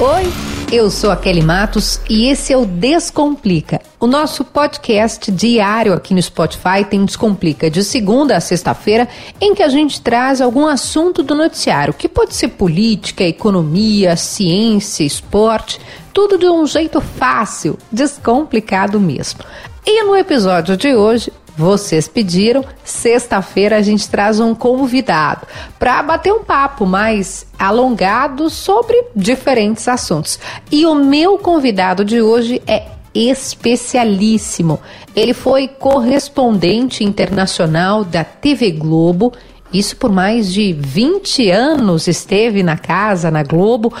[0.00, 0.24] Oi,
[0.72, 3.80] eu sou a Kelly Matos e esse é o Descomplica.
[4.00, 9.08] O nosso podcast diário aqui no Spotify tem Descomplica de segunda a sexta-feira,
[9.40, 15.04] em que a gente traz algum assunto do noticiário, que pode ser política, economia, ciência,
[15.04, 15.80] esporte,
[16.12, 19.44] tudo de um jeito fácil, descomplicado mesmo.
[19.86, 25.46] E no episódio de hoje, vocês pediram, sexta-feira a gente traz um convidado
[25.78, 30.38] para bater um papo mais alongado sobre diferentes assuntos.
[30.70, 34.80] E o meu convidado de hoje é especialíssimo.
[35.14, 39.32] Ele foi correspondente internacional da TV Globo.
[39.72, 43.92] Isso por mais de 20 anos esteve na casa, na Globo.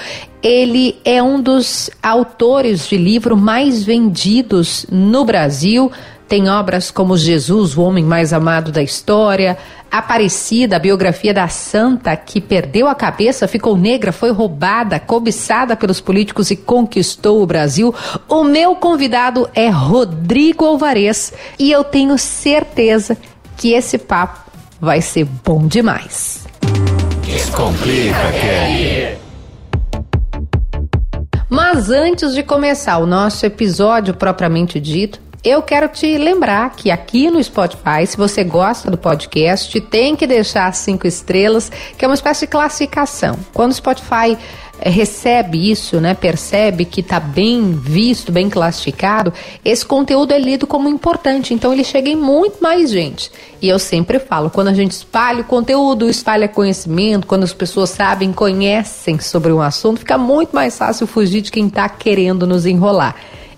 [0.42, 5.90] Ele é um dos autores de livro mais vendidos no Brasil
[6.28, 9.58] tem obras como Jesus, o homem mais amado da história,
[9.94, 16.00] Aparecida, a biografia da santa que perdeu a cabeça, ficou negra, foi roubada, cobiçada pelos
[16.00, 17.94] políticos e conquistou o Brasil.
[18.28, 23.16] O meu convidado é Rodrigo Alvarez e eu tenho certeza
[23.56, 26.44] que esse papo vai ser bom demais.
[27.24, 29.16] Descomplica, Kelly.
[31.48, 37.30] Mas antes de começar o nosso episódio propriamente dito, eu quero te lembrar que aqui
[37.30, 42.14] no Spotify, se você gosta do podcast, tem que deixar cinco estrelas, que é uma
[42.14, 43.38] espécie de classificação.
[43.52, 44.38] Quando o Spotify
[44.80, 50.66] eh, recebe isso, né, percebe que está bem visto, bem classificado, esse conteúdo é lido
[50.66, 53.30] como importante, então ele chega em muito mais gente.
[53.60, 57.90] E eu sempre falo, quando a gente espalha o conteúdo, espalha conhecimento, quando as pessoas
[57.90, 62.64] sabem, conhecem sobre um assunto, fica muito mais fácil fugir de quem está querendo nos
[62.64, 63.14] enrolar.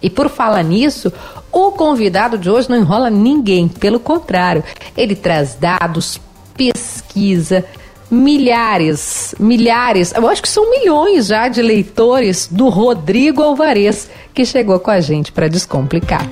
[0.06, 1.12] E por falar nisso,
[1.50, 4.62] o convidado de hoje não enrola ninguém, pelo contrário,
[4.96, 6.20] ele traz dados,
[6.56, 7.64] pesquisa,
[8.08, 14.78] milhares, milhares, eu acho que são milhões já de leitores do Rodrigo Alvarez, que chegou
[14.78, 16.24] com a gente para descomplicar.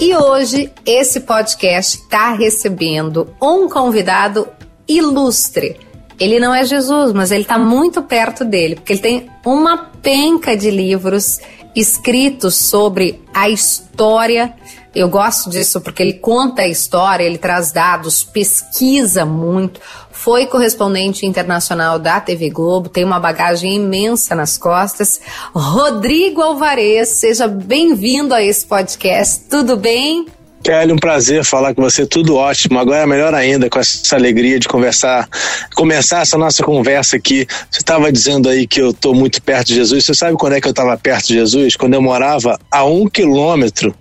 [0.00, 4.48] E hoje esse podcast está recebendo um convidado
[4.88, 5.83] ilustre
[6.18, 10.56] ele não é Jesus, mas ele está muito perto dele, porque ele tem uma penca
[10.56, 11.40] de livros
[11.74, 14.54] escritos sobre a história.
[14.94, 19.80] Eu gosto disso porque ele conta a história, ele traz dados, pesquisa muito.
[20.12, 25.20] Foi correspondente internacional da TV Globo, tem uma bagagem imensa nas costas.
[25.52, 29.48] Rodrigo Alvarez, seja bem-vindo a esse podcast.
[29.50, 30.26] Tudo bem?
[30.64, 32.78] Kelly, um prazer falar com você, tudo ótimo.
[32.78, 35.28] Agora é melhor ainda com essa alegria de conversar,
[35.76, 37.46] começar essa nossa conversa aqui.
[37.70, 40.06] Você estava dizendo aí que eu estou muito perto de Jesus.
[40.06, 41.76] Você sabe quando é que eu estava perto de Jesus?
[41.76, 43.94] Quando eu morava a um quilômetro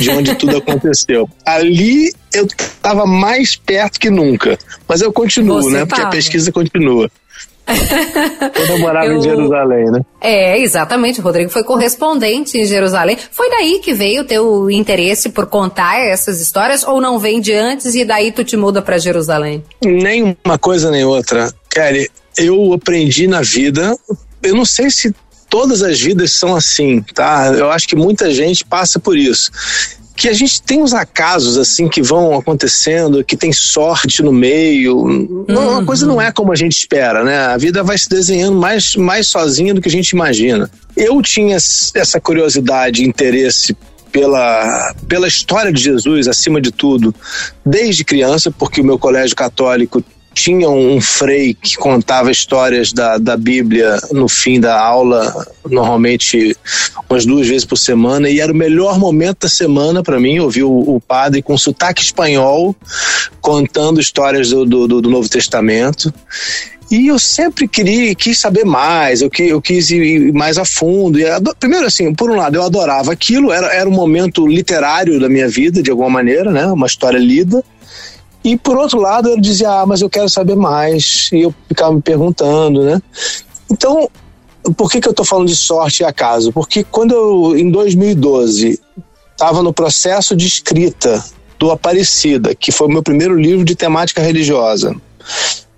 [0.00, 1.30] de onde tudo aconteceu.
[1.46, 4.58] Ali eu estava mais perto que nunca.
[4.88, 5.78] Mas eu continuo, você né?
[5.78, 5.86] Tava.
[5.86, 7.08] Porque a pesquisa continua.
[7.68, 9.18] Quando eu morava eu...
[9.18, 10.00] em Jerusalém, né?
[10.20, 11.20] É, exatamente.
[11.20, 13.18] O Rodrigo foi correspondente em Jerusalém.
[13.30, 17.52] Foi daí que veio o teu interesse por contar essas histórias ou não vem de
[17.52, 19.62] antes e daí tu te muda para Jerusalém?
[19.84, 21.52] Nem uma coisa nem outra.
[21.70, 23.96] Kelly, eu aprendi na vida,
[24.42, 25.14] eu não sei se
[25.50, 27.52] todas as vidas são assim, tá?
[27.54, 29.50] Eu acho que muita gente passa por isso
[30.18, 34.96] que a gente tem uns acasos assim que vão acontecendo, que tem sorte no meio.
[34.96, 35.78] Uhum.
[35.78, 37.38] A coisa não é como a gente espera, né?
[37.38, 40.68] A vida vai se desenhando mais, mais sozinha do que a gente imagina.
[40.96, 43.76] Eu tinha essa curiosidade, interesse
[44.10, 47.14] pela, pela história de Jesus, acima de tudo,
[47.64, 50.02] desde criança, porque o meu colégio católico
[50.38, 55.34] tinha um frei que contava histórias da, da Bíblia no fim da aula,
[55.68, 56.56] normalmente
[57.10, 60.62] umas duas vezes por semana, e era o melhor momento da semana para mim ouvir
[60.62, 62.74] o, o, padre com sotaque espanhol
[63.40, 66.14] contando histórias do, do, do Novo Testamento.
[66.88, 71.18] E eu sempre queria, quis saber mais, eu, eu quis ir mais a fundo.
[71.58, 75.48] Primeiro, assim, por um lado, eu adorava aquilo, era, era um momento literário da minha
[75.48, 76.66] vida, de alguma maneira, né?
[76.66, 77.62] Uma história lida.
[78.44, 81.28] E por outro lado, eu dizia, ah, mas eu quero saber mais.
[81.32, 83.00] E eu ficava me perguntando, né?
[83.70, 84.08] Então,
[84.76, 86.52] por que, que eu estou falando de sorte e acaso?
[86.52, 88.80] Porque quando eu, em 2012,
[89.32, 91.22] estava no processo de escrita
[91.58, 94.94] do Aparecida, que foi o meu primeiro livro de temática religiosa,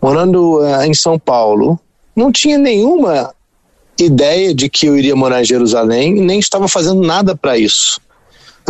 [0.01, 1.79] morando uh, em São Paulo,
[2.15, 3.35] não tinha nenhuma
[3.99, 8.01] ideia de que eu iria morar em Jerusalém, nem estava fazendo nada para isso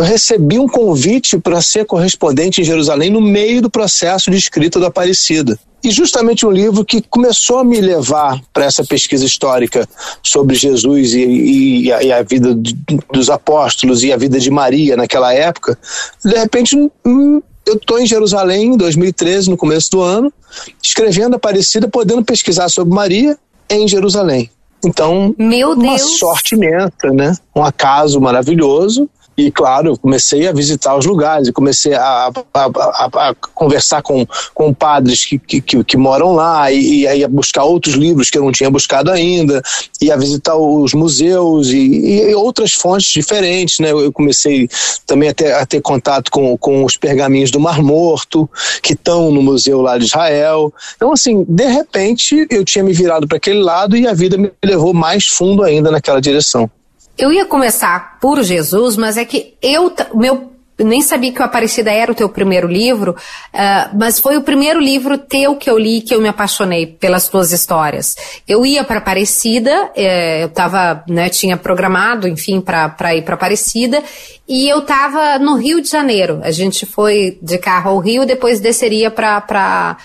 [0.01, 4.79] eu recebi um convite para ser correspondente em Jerusalém no meio do processo de escrita
[4.79, 5.59] do Aparecida.
[5.83, 9.87] E justamente um livro que começou a me levar para essa pesquisa histórica
[10.23, 12.75] sobre Jesus e, e, a, e, a, vida de,
[13.13, 15.77] dos apóstolos e a vida de Maria naquela época,
[16.25, 16.75] de repente
[17.05, 20.33] eu estou em Jerusalém em 2013, no começo do ano,
[20.81, 23.37] escrevendo Aparecida, podendo pesquisar sobre Maria
[23.69, 24.49] em Jerusalém.
[24.83, 26.17] Então, Meu uma Deus.
[26.17, 27.35] sorte imensa, né?
[27.55, 29.07] Um acaso maravilhoso.
[29.41, 34.71] E, claro, comecei a visitar os lugares, comecei a, a, a, a conversar com, com
[34.71, 38.51] padres que, que, que, moram lá, e, e a buscar outros livros que eu não
[38.51, 39.61] tinha buscado ainda,
[39.99, 43.79] e a visitar os museus e, e outras fontes diferentes.
[43.79, 43.91] Né?
[43.91, 44.69] Eu comecei
[45.07, 48.47] também a ter, a ter contato com, com os pergaminhos do Mar Morto,
[48.83, 50.71] que estão no museu lá de Israel.
[50.95, 54.51] Então, assim, de repente, eu tinha me virado para aquele lado e a vida me
[54.63, 56.69] levou mais fundo ainda naquela direção.
[57.17, 60.51] Eu ia começar por Jesus, mas é que eu, meu,
[60.83, 64.79] nem sabia que o Aparecida era o teu primeiro livro, uh, mas foi o primeiro
[64.79, 68.15] livro teu que eu li que eu me apaixonei pelas tuas histórias.
[68.47, 74.03] Eu ia para Aparecida, eh, eu tava, né, tinha programado, enfim, para ir para Aparecida,
[74.47, 76.39] e eu tava no Rio de Janeiro.
[76.43, 79.97] A gente foi de carro ao Rio, depois desceria para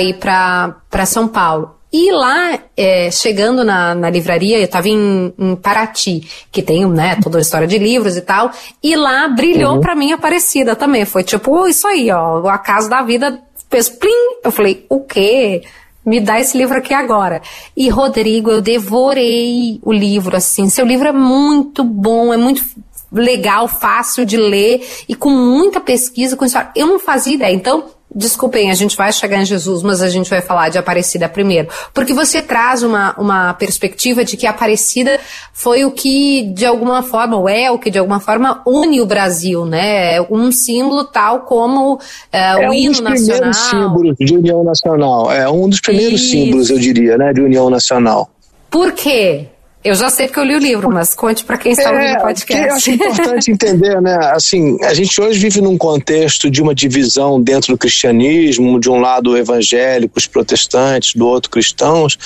[0.00, 1.75] ir para São Paulo.
[1.92, 7.16] E lá, é, chegando na, na, livraria, eu estava em, em, Paraty, que tem né,
[7.22, 8.50] toda a história de livros e tal,
[8.82, 9.80] e lá brilhou uhum.
[9.80, 11.04] para mim Aparecida também.
[11.04, 13.40] Foi tipo, isso aí, ó, o acaso da vida
[13.70, 14.38] fez plim.
[14.44, 15.62] Eu falei, o quê?
[16.04, 17.40] Me dá esse livro aqui agora.
[17.76, 20.68] E Rodrigo, eu devorei o livro, assim.
[20.68, 22.62] Seu livro é muito bom, é muito
[23.10, 26.70] legal, fácil de ler e com muita pesquisa, com história.
[26.76, 27.54] Eu não fazia ideia.
[27.54, 27.84] Então,
[28.16, 31.68] Desculpem, a gente vai chegar em Jesus, mas a gente vai falar de Aparecida primeiro.
[31.92, 35.20] Porque você traz uma, uma perspectiva de que Aparecida
[35.52, 39.06] foi o que, de alguma forma, ou é o que, de alguma forma, une o
[39.06, 40.18] Brasil, né?
[40.30, 42.00] Um símbolo tal como
[42.32, 43.10] é, é o um hino nacional.
[43.10, 45.30] É um dos primeiros símbolos de união nacional.
[45.30, 46.30] É um dos primeiros Isso.
[46.30, 48.30] símbolos, eu diria, né, de união nacional.
[48.70, 49.48] Por quê?
[49.86, 52.22] Eu já sei porque eu li o livro, mas conte para quem está ouvindo o
[52.22, 52.66] podcast.
[52.66, 54.18] Eu acho importante entender, né?
[54.32, 58.98] Assim, a gente hoje vive num contexto de uma divisão dentro do cristianismo, de um
[58.98, 62.18] lado evangélicos, protestantes, do outro cristãos.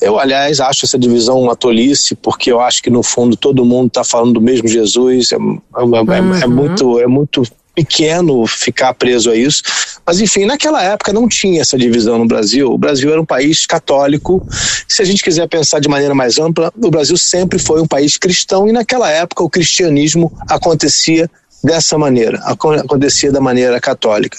[0.00, 3.88] Eu, aliás, acho essa divisão uma tolice, porque eu acho que no fundo todo mundo
[3.88, 5.32] está falando do mesmo Jesus.
[5.32, 5.38] É, é,
[5.82, 6.34] uhum.
[6.36, 7.42] é, é muito, é muito
[7.78, 9.62] pequeno ficar preso a isso.
[10.04, 12.72] Mas, enfim, naquela época não tinha essa divisão no Brasil.
[12.72, 14.44] O Brasil era um país católico.
[14.88, 18.18] Se a gente quiser pensar de maneira mais ampla, o Brasil sempre foi um país
[18.18, 21.30] cristão e, naquela época, o cristianismo acontecia
[21.62, 24.38] dessa maneira, acontecia da maneira católica.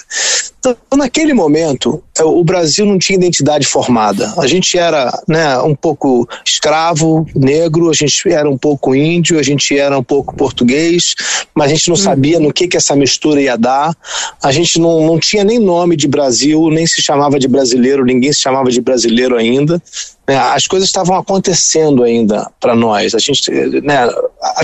[0.59, 4.33] Então, naquele momento, é, o Brasil não tinha identidade formada.
[4.37, 9.43] A gente era né, um pouco escravo, negro, a gente era um pouco índio, a
[9.43, 11.15] gente era um pouco português,
[11.55, 12.03] mas a gente não uhum.
[12.03, 13.95] sabia no que, que essa mistura ia dar.
[14.43, 18.33] A gente não, não tinha nem nome de Brasil, nem se chamava de brasileiro, ninguém
[18.33, 19.81] se chamava de brasileiro ainda.
[20.27, 20.37] Né.
[20.37, 23.15] As coisas estavam acontecendo ainda para nós.
[23.15, 23.49] A gente,
[23.81, 24.09] né,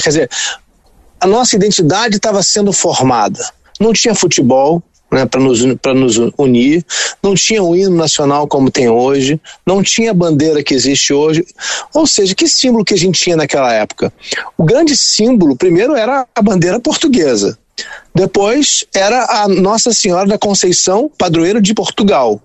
[0.03, 0.29] quer dizer,
[1.21, 3.39] a nossa identidade estava sendo formada.
[3.79, 4.83] Não tinha futebol,
[5.15, 6.85] né, para nos, nos unir,
[7.23, 11.45] não tinha um hino nacional como tem hoje, não tinha a bandeira que existe hoje.
[11.93, 14.11] Ou seja, que símbolo que a gente tinha naquela época?
[14.57, 17.57] O grande símbolo, primeiro, era a bandeira portuguesa.
[18.13, 22.41] Depois era a Nossa Senhora da Conceição, padroeira de Portugal.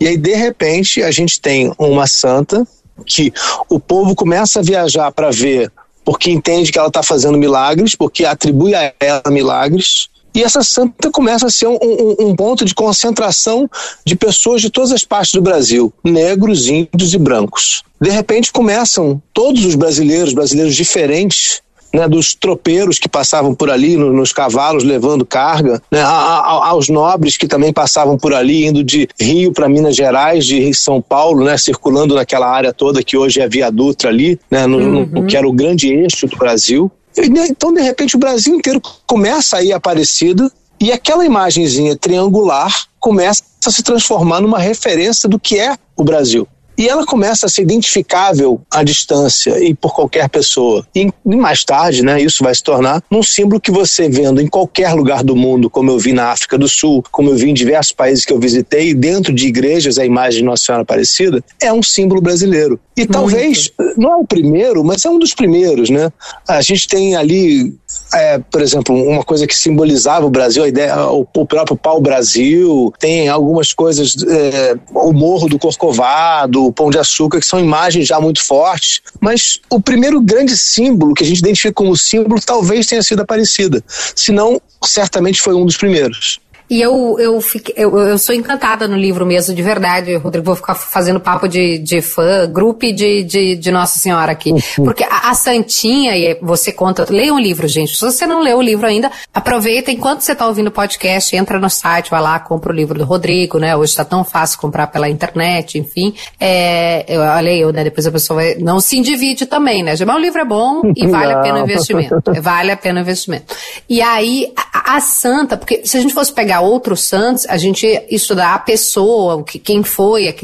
[0.00, 2.66] E aí, de repente, a gente tem uma santa
[3.04, 3.32] que
[3.68, 5.70] o povo começa a viajar para ver
[6.04, 10.08] porque entende que ela está fazendo milagres, porque atribui a ela milagres.
[10.34, 13.70] E essa santa começa a ser um, um, um, ponto de concentração
[14.04, 17.84] de pessoas de todas as partes do Brasil, negros, índios e brancos.
[18.00, 21.62] De repente começam todos os brasileiros, brasileiros diferentes,
[21.94, 26.68] né, dos tropeiros que passavam por ali no, nos cavalos levando carga, né, a, a,
[26.70, 31.00] aos nobres que também passavam por ali indo de Rio para Minas Gerais, de São
[31.00, 35.06] Paulo, né, circulando naquela área toda que hoje é Via Dutra ali, né, no, uhum.
[35.06, 36.90] no, que era o grande eixo do Brasil.
[37.16, 42.86] Né, então, de repente, o Brasil inteiro começa a ir aparecido e aquela imagenzinha triangular
[42.98, 46.46] começa a se transformar numa referência do que é o Brasil.
[46.76, 50.86] E ela começa a ser identificável à distância e por qualquer pessoa.
[50.94, 54.92] E, mais tarde, né, isso vai se tornar um símbolo que você vendo em qualquer
[54.92, 57.92] lugar do mundo, como eu vi na África do Sul, como eu vi em diversos
[57.92, 61.82] países que eu visitei, dentro de igrejas a imagem de Nossa Senhora Aparecida, é um
[61.82, 62.78] símbolo brasileiro.
[62.96, 63.12] E Muito.
[63.12, 66.12] talvez, não é o primeiro, mas é um dos primeiros, né?
[66.48, 67.74] A gente tem ali
[68.12, 72.92] é, por exemplo, uma coisa que simbolizava o Brasil, a ideia, o, o próprio pau-brasil,
[72.98, 78.06] tem algumas coisas, é, o Morro do Corcovado, o Pão de Açúcar, que são imagens
[78.06, 82.86] já muito fortes, mas o primeiro grande símbolo que a gente identifica como símbolo talvez
[82.86, 86.38] tenha sido Aparecida, se não, certamente foi um dos primeiros.
[86.68, 90.46] E eu, eu, fiquei, eu, eu sou encantada no livro mesmo, de verdade, Rodrigo.
[90.46, 94.50] Vou ficar fazendo papo de, de fã, grupo de, de, de Nossa Senhora aqui.
[94.50, 94.84] Uhum.
[94.84, 97.96] Porque a, a, Santinha, e você conta, leia um livro, gente.
[97.96, 101.58] Se você não leu o livro ainda, aproveita enquanto você está ouvindo o podcast, entra
[101.58, 103.76] no site, vai lá, compra o livro do Rodrigo, né?
[103.76, 106.14] Hoje está tão fácil comprar pela internet, enfim.
[106.40, 107.84] É, eu leio, né?
[107.84, 109.94] Depois a pessoa vai, não se divide também, né?
[110.04, 111.40] Mas o livro é bom e vale não.
[111.40, 112.22] a pena o investimento.
[112.40, 113.54] Vale a pena o investimento.
[113.88, 117.86] E aí, a, a santa, porque se a gente fosse pegar outros santos, a gente
[118.10, 120.34] estudar a pessoa, o que, quem foi.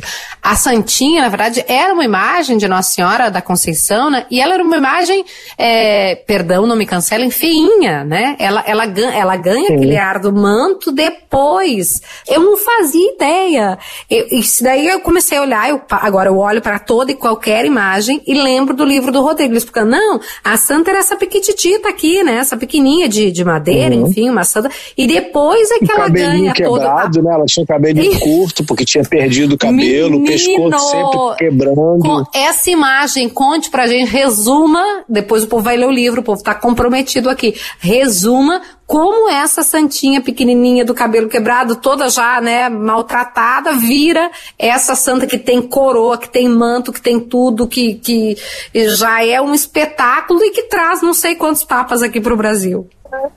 [0.43, 4.27] A santinha, na verdade, era uma imagem de Nossa Senhora da Conceição, né?
[4.31, 5.25] E ela era uma imagem,
[5.59, 8.37] é, perdão, não me cancelem, feinha, né?
[8.39, 9.77] Ela, ela, ela ganha Sim.
[9.77, 12.01] aquele ar do manto depois.
[12.29, 13.79] Eu não fazia ideia.
[14.09, 17.65] Eu, isso daí eu comecei a olhar, eu, agora eu olho para toda e qualquer
[17.65, 22.23] imagem e lembro do livro do Rodrigo, explicando, não, a santa era essa pequititita aqui,
[22.23, 22.37] né?
[22.37, 24.07] Essa pequenininha de, de madeira, uhum.
[24.07, 24.71] enfim, uma santa.
[24.97, 27.29] E depois é que ganha quebrado, toda...
[27.29, 27.35] né?
[27.35, 31.99] Ela tinha cabelo curto, porque tinha perdido o cabelo, Menino, o pescoço sempre quebrando.
[32.01, 36.25] Com essa imagem, conte pra gente, resuma, depois o povo vai ler o livro, o
[36.25, 37.55] povo tá comprometido aqui.
[37.79, 44.29] Resuma como essa santinha pequenininha do cabelo quebrado, toda já, né, maltratada, vira
[44.59, 48.37] essa santa que tem coroa, que tem manto, que tem tudo, que, que
[48.75, 52.89] já é um espetáculo e que traz não sei quantos papas aqui para o Brasil.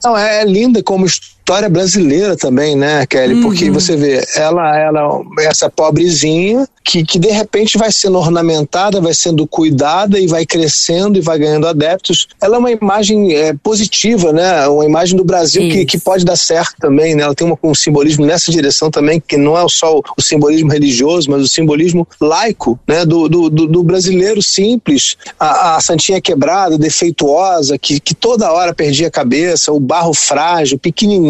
[0.03, 1.05] Não, é linda como
[1.43, 3.41] história brasileira também, né, Kelly?
[3.41, 3.73] Porque uhum.
[3.73, 9.45] você vê, ela, ela, essa pobrezinha que, que de repente vai sendo ornamentada, vai sendo
[9.45, 12.27] cuidada e vai crescendo e vai ganhando adeptos.
[12.41, 14.67] Ela é uma imagem é, positiva, né?
[14.67, 17.23] Uma imagem do Brasil que, que pode dar certo também, né?
[17.23, 20.71] Ela tem uma, um simbolismo nessa direção também, que não é só o, o simbolismo
[20.71, 23.05] religioso, mas o simbolismo laico, né?
[23.05, 28.73] Do, do, do, do brasileiro simples, a, a, santinha quebrada, defeituosa, que, que toda hora
[28.73, 30.79] perdia a cabeça, o barro frágil,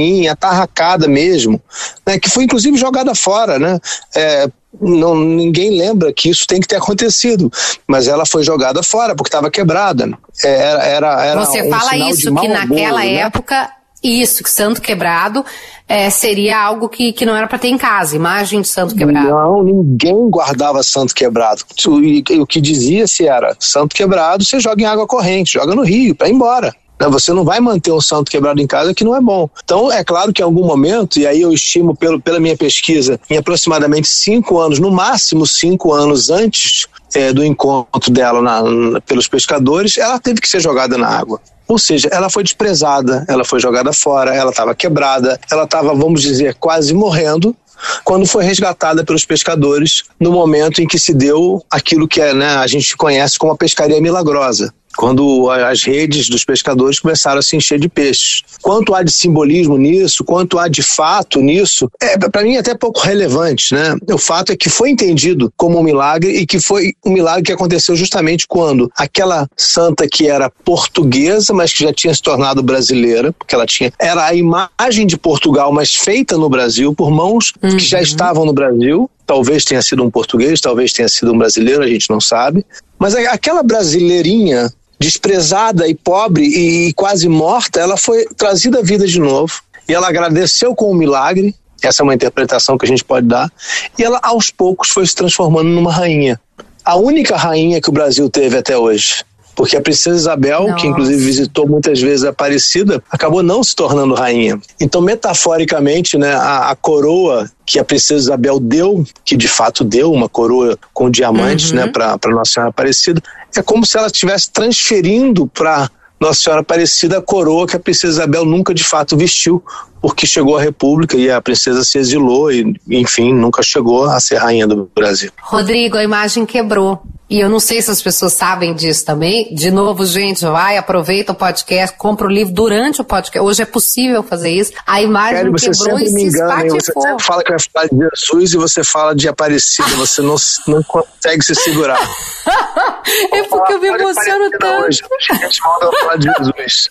[0.04, 1.62] pequenininha, atarracada mesmo,
[2.06, 2.20] né?
[2.20, 3.80] Que foi inclusive jogada fora, né?
[4.16, 4.48] É,
[4.82, 7.52] não, ninguém lembra que isso tem que ter acontecido,
[7.88, 10.12] mas ela foi jogada fora porque estava quebrada.
[10.44, 13.16] É, era, era, era Você um fala isso, que naquela né?
[13.16, 13.70] época,
[14.04, 15.46] isso, que santo quebrado
[15.88, 19.30] é, seria algo que, que não era para ter em casa, imagem de santo quebrado.
[19.30, 21.64] Não, ninguém guardava santo quebrado.
[21.86, 26.16] O, o que dizia-se era, santo quebrado você joga em água corrente, joga no rio,
[26.16, 26.74] para ir embora.
[27.00, 27.08] Né?
[27.10, 29.50] Você não vai manter um santo quebrado em casa que não é bom.
[29.64, 33.20] Então, é claro que em algum momento, e aí eu estimo pelo, pela minha pesquisa,
[33.30, 39.02] em aproximadamente cinco anos, no máximo cinco anos antes é, do encontro dela na, na,
[39.02, 41.40] pelos pescadores, ela teve que ser jogada na água.
[41.68, 46.22] Ou seja, ela foi desprezada, ela foi jogada fora, ela estava quebrada, ela estava, vamos
[46.22, 47.56] dizer, quase morrendo,
[48.04, 52.56] quando foi resgatada pelos pescadores no momento em que se deu aquilo que é, né,
[52.56, 57.56] a gente conhece como a pescaria milagrosa quando as redes dos pescadores começaram a se
[57.56, 58.44] encher de peixes.
[58.62, 62.76] Quanto há de simbolismo nisso, quanto há de fato nisso, é para mim é até
[62.76, 63.96] pouco relevante, né?
[64.12, 67.52] O fato é que foi entendido como um milagre e que foi um milagre que
[67.52, 73.34] aconteceu justamente quando aquela santa que era portuguesa, mas que já tinha se tornado brasileira,
[73.34, 77.78] porque ela tinha era a imagem de Portugal, mas feita no Brasil por mãos uhum.
[77.78, 78.04] que já uhum.
[78.04, 82.10] estavam no Brasil, talvez tenha sido um português, talvez tenha sido um brasileiro, a gente
[82.10, 82.66] não sabe.
[83.00, 84.72] Mas aquela brasileirinha
[85.04, 89.62] desprezada e pobre e quase morta, ela foi trazida à vida de novo.
[89.88, 93.52] E ela agradeceu com um milagre, essa é uma interpretação que a gente pode dar,
[94.00, 96.40] e ela aos poucos foi se transformando numa rainha.
[96.86, 99.26] A única rainha que o Brasil teve até hoje.
[99.56, 100.76] Porque a princesa Isabel, Nossa.
[100.76, 104.60] que inclusive visitou muitas vezes a Aparecida, acabou não se tornando rainha.
[104.80, 110.12] Então, metaforicamente, né, a, a coroa que a princesa Isabel deu, que de fato deu
[110.12, 111.78] uma coroa com diamantes, uhum.
[111.78, 113.22] né, para Nossa Senhora Aparecida,
[113.56, 115.90] é como se ela estivesse transferindo para
[116.24, 119.62] nossa Senhora Aparecida a coroa que a princesa Isabel nunca de fato vestiu,
[120.02, 124.38] porque chegou à República e a princesa se exilou e, enfim, nunca chegou a ser
[124.38, 125.32] rainha do Brasil.
[125.42, 127.02] Rodrigo, a imagem quebrou.
[127.34, 129.52] E eu não sei se as pessoas sabem disso também.
[129.56, 133.40] De novo, gente, vai, aproveita o podcast, compra o livro durante o podcast.
[133.40, 134.72] Hoje é possível fazer isso.
[134.86, 137.88] A imagem Kelly, você quebrou sempre e me engana, Você sempre fala que vai falar
[137.88, 139.90] de Jesus e você fala de Aparecida.
[139.96, 140.36] você não,
[140.68, 141.98] não consegue se segurar.
[143.34, 144.86] é porque eu me emociono tanto.
[144.86, 145.02] Hoje.
[145.32, 146.90] A gente falar de Jesus.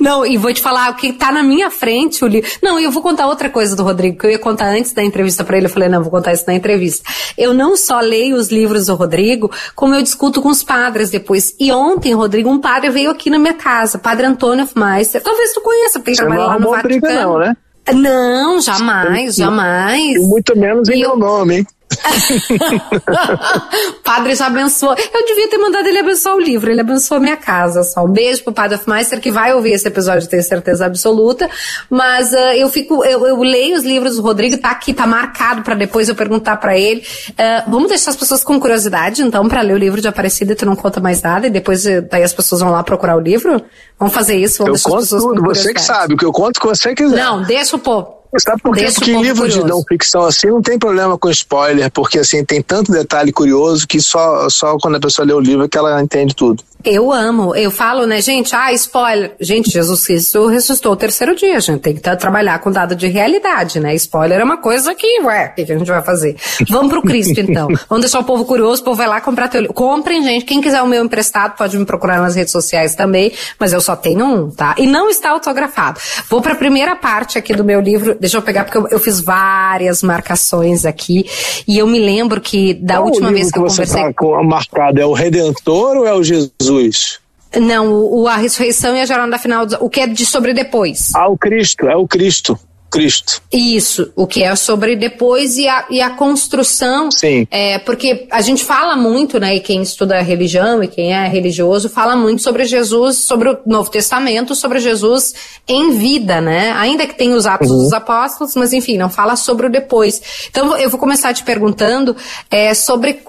[0.00, 2.50] Não, e vou te falar o que tá na minha frente, o livro.
[2.62, 5.02] Não, e eu vou contar outra coisa do Rodrigo, que eu ia contar antes da
[5.02, 5.66] entrevista para ele.
[5.66, 7.04] Eu falei, não, vou contar isso na entrevista.
[7.36, 9.50] Eu não só leio os livros do Rodrigo,
[9.82, 11.56] como eu discuto com os padres depois.
[11.58, 15.20] E ontem, Rodrigo, um padre veio aqui na minha casa, Padre Antônio Meister.
[15.20, 17.00] Talvez tu conheça, porque trabalha lá no Vaticano.
[17.00, 17.56] Briga, não, né?
[17.92, 20.14] Não, jamais, jamais.
[20.14, 21.16] E muito menos em e meu eu...
[21.16, 21.66] nome, hein?
[24.02, 24.92] padre já abençoou.
[24.92, 28.04] Eu devia ter mandado ele abençoar o livro, ele abençoou a minha casa só.
[28.04, 31.48] Um beijo pro Padre Hofmeister que vai ouvir esse episódio, tenho certeza absoluta.
[31.88, 35.62] Mas uh, eu fico, eu, eu, leio os livros do Rodrigo, tá aqui, tá marcado
[35.62, 37.04] para depois eu perguntar para ele.
[37.30, 40.56] Uh, vamos deixar as pessoas com curiosidade, então, para ler o livro de Aparecida e
[40.56, 43.20] tu não conta mais nada e depois eh, daí as pessoas vão lá procurar o
[43.20, 43.62] livro?
[43.98, 45.42] Vamos fazer isso, vamos eu pessoas tudo.
[45.42, 47.16] Você que sabe, o que eu conto que você quiser.
[47.16, 48.21] Não, deixa o povo.
[48.38, 48.86] Sabe por quê?
[48.94, 52.62] Porque em livros de não ficção assim não tem problema com spoiler, porque assim tem
[52.62, 56.02] tanto detalhe curioso que só, só quando a pessoa lê o livro é que ela
[56.02, 56.64] entende tudo.
[56.84, 59.36] Eu amo, eu falo, né, gente, ah, spoiler.
[59.40, 63.06] Gente, Jesus Cristo ressuscitou o terceiro dia, a gente tem que trabalhar com dado de
[63.06, 63.94] realidade, né?
[63.94, 66.36] Spoiler é uma coisa que, ué, o que a gente vai fazer?
[66.68, 67.68] Vamos pro Cristo, então.
[67.88, 69.74] Vamos deixar o povo curioso, o povo vai lá comprar teu livro.
[69.74, 73.72] Comprem, gente, quem quiser o meu emprestado pode me procurar nas redes sociais também, mas
[73.72, 74.74] eu só tenho um, tá?
[74.76, 76.00] E não está autografado.
[76.28, 79.20] Vou pra primeira parte aqui do meu livro, deixa eu pegar, porque eu, eu fiz
[79.20, 81.26] várias marcações aqui,
[81.66, 84.14] e eu me lembro que da Qual última vez que, que eu conversei...
[84.14, 87.18] Tá marcado, é o Redentor ou é o Jesus?
[87.60, 91.10] Não, o, a ressurreição e a jornada final, o que é de sobre depois.
[91.14, 92.56] Ah, o Cristo, é o Cristo.
[92.92, 93.40] Cristo.
[93.50, 97.10] Isso, o que é sobre depois e a, e a construção.
[97.10, 97.46] Sim.
[97.50, 101.88] É, porque a gente fala muito, né, e quem estuda religião e quem é religioso
[101.88, 105.32] fala muito sobre Jesus, sobre o Novo Testamento, sobre Jesus
[105.66, 106.72] em vida, né?
[106.72, 107.78] Ainda que tenha os Atos uhum.
[107.78, 110.20] dos Apóstolos, mas enfim, não fala sobre o depois.
[110.50, 112.14] Então eu vou começar te perguntando
[112.50, 113.20] é, sobre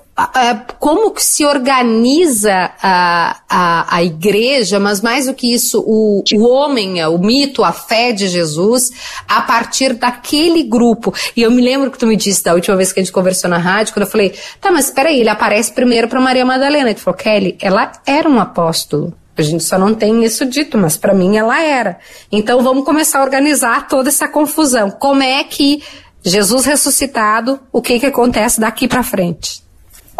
[0.79, 6.48] como que se organiza a, a, a igreja, mas mais do que isso, o, o
[6.48, 8.91] homem, o mito, a fé de Jesus,
[9.27, 11.13] a partir daquele grupo.
[11.36, 13.50] E eu me lembro que tu me disse da última vez que a gente conversou
[13.50, 16.91] na rádio, quando eu falei, tá, mas peraí, ele aparece primeiro para Maria Madalena.
[16.91, 19.13] E tu falou, Kelly, ela era um apóstolo.
[19.36, 21.98] A gente só não tem isso dito, mas para mim ela era.
[22.32, 24.91] Então vamos começar a organizar toda essa confusão.
[24.91, 25.82] Como é que
[26.24, 29.62] Jesus ressuscitado, o que que acontece daqui para frente?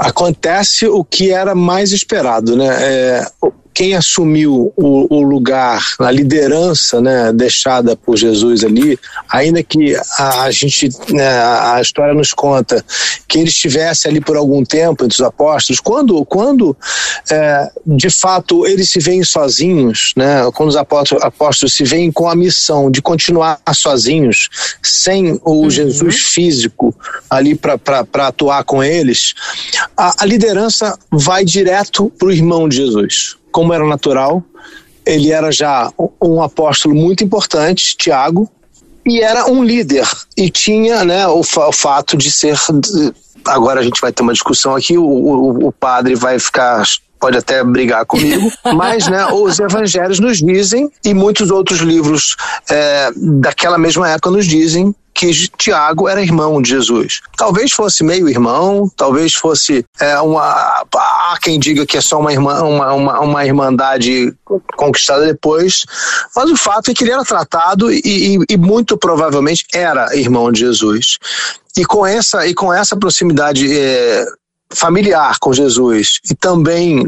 [0.03, 2.67] Acontece o que era mais esperado, né?
[2.79, 3.25] É,
[3.74, 9.00] quem assumiu o, o, lugar, a liderança né, deixada por Jesus ali,
[9.30, 12.84] ainda que a, a gente, né, a história nos conta
[13.27, 16.77] que ele estivesse ali por algum tempo entre os apóstolos, quando, quando
[17.32, 22.27] é, de fato eles se veem sozinhos, né, quando os apóstolos, apóstolos se veem com
[22.27, 24.50] a missão de continuar sozinhos,
[24.84, 25.70] sem o uhum.
[25.70, 26.96] Jesus físico
[27.30, 29.34] ali para atuar com eles,
[29.98, 34.44] a, a liderança vai direto para o irmão de Jesus como era natural,
[35.05, 35.89] ele era já
[36.22, 38.50] um apóstolo muito importante, Tiago,
[39.05, 42.57] e era um líder e tinha né, o, o fato de ser.
[43.46, 46.83] Agora a gente vai ter uma discussão aqui, o, o, o padre vai ficar
[47.20, 52.35] pode até brigar comigo, mas né, os evangelhos nos dizem, e muitos outros livros
[52.70, 57.21] é, daquela mesma época nos dizem, que Tiago era irmão de Jesus.
[57.37, 60.43] Talvez fosse meio irmão, talvez fosse é, uma.
[60.43, 64.33] Há quem diga que é só uma, irmã, uma, uma, uma irmandade
[64.75, 65.83] conquistada depois,
[66.35, 70.51] mas o fato é que ele era tratado e, e, e muito provavelmente era irmão
[70.51, 71.17] de Jesus.
[71.77, 74.25] E com essa, e com essa proximidade é,
[74.71, 77.07] familiar com Jesus e também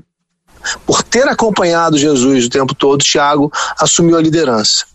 [0.85, 4.85] por ter acompanhado Jesus o tempo todo, Tiago assumiu a liderança.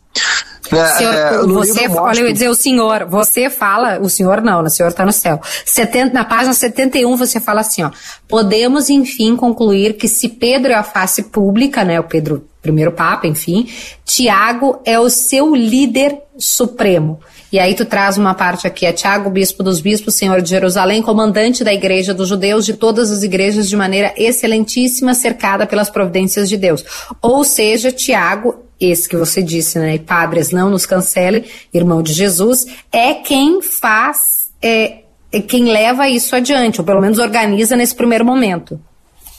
[0.73, 4.63] Né, senhor, é, você, olha, eu ia dizer o senhor, você fala, o senhor não,
[4.63, 5.41] o senhor está no céu.
[5.65, 7.91] 70, na página 71 você fala assim, ó,
[8.29, 13.27] podemos enfim concluir que se Pedro é a face pública, né, o Pedro, primeiro papa,
[13.27, 13.69] enfim,
[14.05, 17.19] Tiago é o seu líder supremo.
[17.53, 21.03] E aí tu traz uma parte aqui, é Tiago, bispo dos bispos, senhor de Jerusalém,
[21.03, 26.49] comandante da igreja dos judeus de todas as igrejas de maneira excelentíssima, cercada pelas providências
[26.49, 26.85] de Deus.
[27.21, 29.97] Ou seja, Tiago esse que você disse, né?
[29.97, 36.09] E padres não nos cancele, irmão de Jesus, é quem faz, é, é quem leva
[36.09, 38.81] isso adiante, ou pelo menos organiza nesse primeiro momento.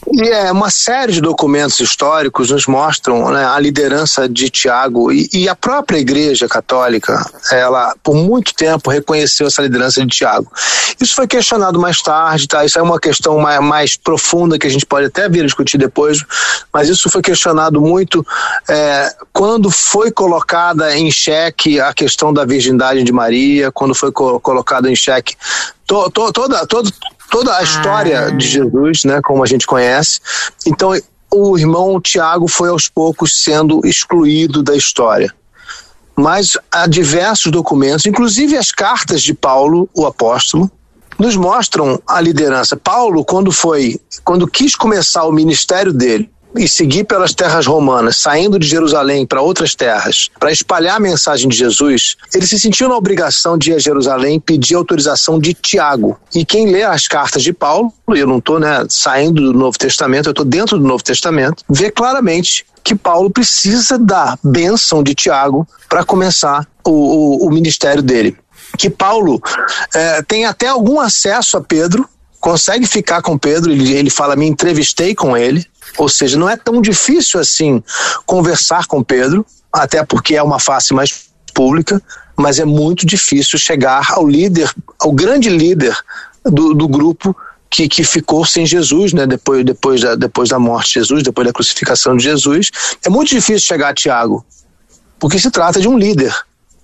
[0.08, 5.30] E é, uma série de documentos históricos nos mostram né, a liderança de Tiago e,
[5.32, 10.52] e, a própria Igreja Católica, ela por muito tempo reconheceu essa liderança de Tiago.
[11.00, 12.66] Isso foi questionado mais tarde, tá?
[12.66, 16.24] Isso é uma questão mais, mais profunda que a gente pode até vir discutir depois,
[16.74, 18.26] mas isso foi questionado muito
[18.68, 24.40] é, quando foi colocada em xeque a questão da virgindade de Maria, quando foi co
[24.40, 25.36] colocado em xeque
[25.92, 26.90] to, to, toda, todo,
[27.32, 28.30] toda a história ah.
[28.30, 30.20] de Jesus, né, como a gente conhece.
[30.68, 30.92] Então,
[31.34, 35.34] o irmão Tiago foi aos poucos sendo excluído da história.
[36.16, 40.70] Mas há diversos documentos, inclusive as cartas de Paulo, o apóstolo,
[41.18, 42.76] nos mostram a liderança.
[42.76, 48.60] Paulo, quando foi, quando quis começar o ministério dele, e seguir pelas terras romanas, saindo
[48.60, 52.96] de Jerusalém para outras terras, para espalhar a mensagem de Jesus, ele se sentiu na
[52.96, 56.20] obrigação de ir a Jerusalém pedir autorização de Tiago.
[56.34, 60.28] E quem lê as cartas de Paulo, eu não estou né, saindo do Novo Testamento,
[60.28, 65.68] eu estou dentro do Novo Testamento, vê claramente que Paulo precisa da bênção de Tiago
[65.88, 68.36] para começar o, o, o, ministério dele.
[68.78, 69.42] Que Paulo
[69.94, 72.08] é, tem até algum acesso a Pedro,
[72.42, 75.66] consegue ficar com Pedro, ele, ele fala, me entrevistei com ele,
[75.98, 77.82] ou seja, não é tão difícil assim
[78.26, 82.02] conversar com Pedro, até porque é uma face mais pública,
[82.36, 85.96] mas é muito difícil chegar ao líder, ao grande líder
[86.44, 87.36] do, do grupo
[87.70, 89.28] que, que ficou sem Jesus, né?
[89.28, 92.72] Depois, depois, da, depois da morte de Jesus, depois da crucificação de Jesus.
[93.06, 94.44] É muito difícil chegar a Tiago,
[95.20, 96.36] porque se trata de um líder.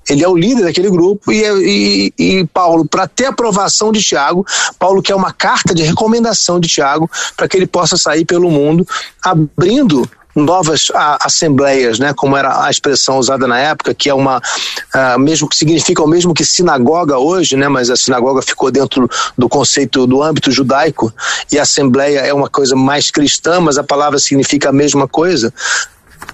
[0.10, 4.46] Ele é o líder daquele grupo e, e, e Paulo, para ter aprovação de Tiago,
[4.80, 8.88] Paulo quer uma carta de recomendação de Tiago para que ele possa sair pelo mundo,
[9.22, 14.38] abrindo novas a, assembleias, né, como era a expressão usada na época, que é uma
[14.38, 19.10] uh, mesmo que significa o mesmo que sinagoga hoje, né, mas a sinagoga ficou dentro
[19.38, 21.12] do conceito do âmbito judaico
[21.52, 25.52] e a assembleia é uma coisa mais cristã, mas a palavra significa a mesma coisa.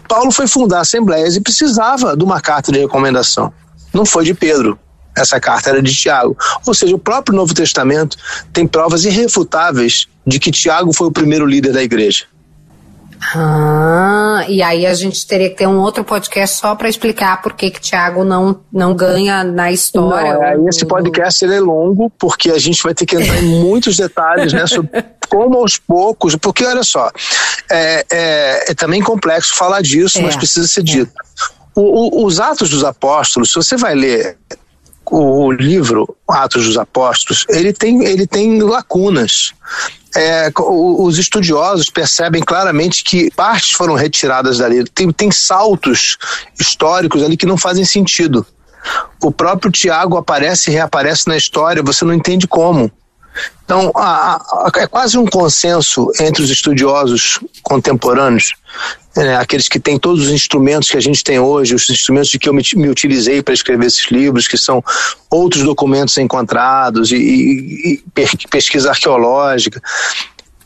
[0.08, 3.54] Paulo foi fundar assembleias e precisava de uma carta de recomendação.
[3.94, 4.80] Não foi de Pedro,
[5.16, 6.36] essa carta era de Tiago.
[6.66, 8.18] Ou seja, o próprio Novo Testamento
[8.52, 12.26] tem provas irrefutáveis de que Tiago foi o primeiro líder da igreja.
[13.36, 17.54] Ah, e aí a gente teria que ter um outro podcast só para explicar por
[17.54, 20.34] que que Thiago não, não ganha na história.
[20.34, 23.96] Não, aí esse podcast é longo, porque a gente vai ter que entrar em muitos
[23.96, 27.10] detalhes, né, sobre como aos poucos, porque olha só,
[27.72, 31.12] é, é, é também complexo falar disso, é, mas precisa ser dito.
[31.76, 34.38] O, o, os Atos dos Apóstolos, se você vai ler
[35.06, 39.54] o, o livro Atos dos Apóstolos, ele tem, ele tem lacunas
[40.16, 44.84] é, os estudiosos percebem claramente que partes foram retiradas dali.
[44.86, 46.18] Tem, tem saltos
[46.60, 48.46] históricos ali que não fazem sentido.
[49.22, 52.92] O próprio Tiago aparece e reaparece na história, você não entende como.
[53.66, 53.92] Então,
[54.76, 58.54] é quase um consenso entre os estudiosos contemporâneos,
[59.16, 62.40] né, aqueles que têm todos os instrumentos que a gente tem hoje, os instrumentos de
[62.40, 64.84] que eu me, me utilizei para escrever esses livros, que são
[65.30, 69.82] outros documentos encontrados e, e, e pesquisa arqueológica.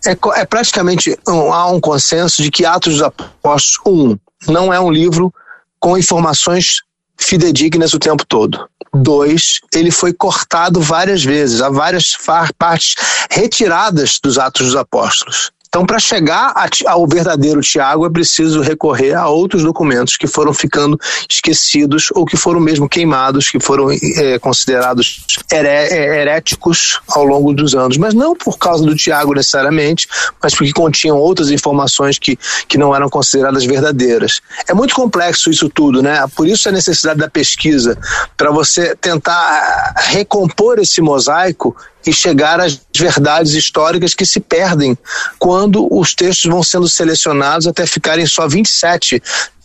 [0.05, 4.17] É, é praticamente um, há um consenso de que Atos dos Apóstolos, um,
[4.51, 5.33] não é um livro
[5.79, 6.81] com informações
[7.17, 8.67] fidedignas o tempo todo.
[8.93, 12.17] Dois, ele foi cortado várias vezes, há várias
[12.57, 12.95] partes
[13.29, 15.51] retiradas dos Atos dos Apóstolos.
[15.77, 16.55] Então, para chegar
[16.87, 22.35] ao verdadeiro Tiago, é preciso recorrer a outros documentos que foram ficando esquecidos ou que
[22.35, 27.95] foram mesmo queimados, que foram é, considerados é, heréticos ao longo dos anos.
[27.95, 30.07] Mas não por causa do Tiago necessariamente,
[30.41, 34.41] mas porque continham outras informações que, que não eram consideradas verdadeiras.
[34.67, 36.25] É muito complexo isso tudo, né?
[36.35, 37.95] Por isso a necessidade da pesquisa,
[38.35, 41.75] para você tentar recompor esse mosaico
[42.07, 44.97] e chegar às verdades históricas que se perdem
[45.37, 49.21] quando os textos vão sendo selecionados até ficarem só 27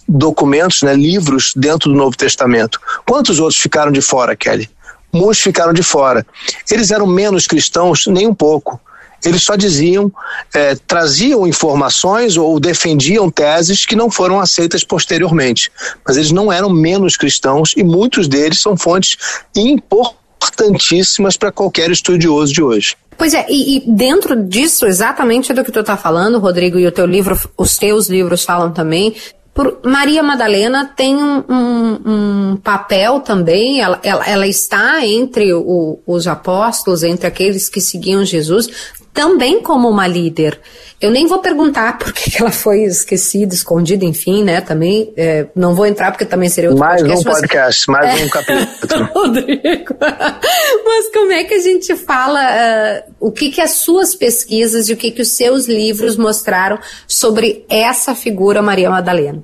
[0.09, 2.81] documentos, né, livros dentro do Novo Testamento.
[3.07, 4.69] Quantos outros ficaram de fora, Kelly?
[5.13, 6.27] Muitos ficaram de fora.
[6.71, 8.81] Eles eram menos cristãos, nem um pouco.
[9.25, 10.11] Eles só diziam,
[10.53, 15.71] é, traziam informações ou defendiam teses que não foram aceitas posteriormente.
[16.05, 19.17] Mas eles não eram menos cristãos e muitos deles são fontes
[19.55, 22.97] importantes importantíssimas para qualquer estudioso de hoje.
[23.17, 26.93] Pois é, e, e, dentro disso, exatamente do que tu está falando, Rodrigo, e o
[26.93, 29.15] teu livro, os teus livros falam também,
[29.55, 36.01] por, Maria Madalena tem um, um, um papel também, ela, ela, ela está entre o,
[36.07, 38.71] os apóstolos, entre aqueles que seguiam Jesus,
[39.13, 40.59] também como uma líder.
[41.01, 44.61] Eu nem vou perguntar por que ela foi esquecida, escondida, enfim, né?
[44.61, 47.25] Também é, não vou entrar porque também seria outro mais podcast.
[47.25, 49.09] Mais um podcast, mas, mais é, um capítulo.
[49.15, 49.95] Rodrigo,
[50.85, 54.93] mas como é que a gente fala uh, o que que as suas pesquisas e
[54.93, 59.43] o que que os seus livros mostraram sobre essa figura Maria Madalena?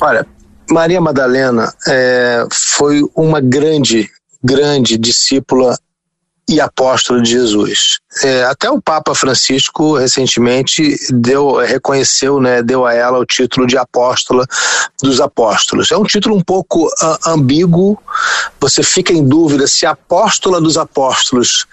[0.00, 0.26] Olha,
[0.70, 4.10] Maria Madalena é, foi uma grande,
[4.42, 5.78] grande discípula
[6.48, 7.98] e apóstolo de Jesus.
[8.22, 13.76] É, até o Papa Francisco recentemente deu, reconheceu, né, deu a ela o título de
[13.76, 14.46] apóstola
[15.02, 15.90] dos apóstolos.
[15.90, 17.98] É um título um pouco uh, ambíguo.
[18.60, 21.66] Você fica em dúvida se apóstola dos apóstolos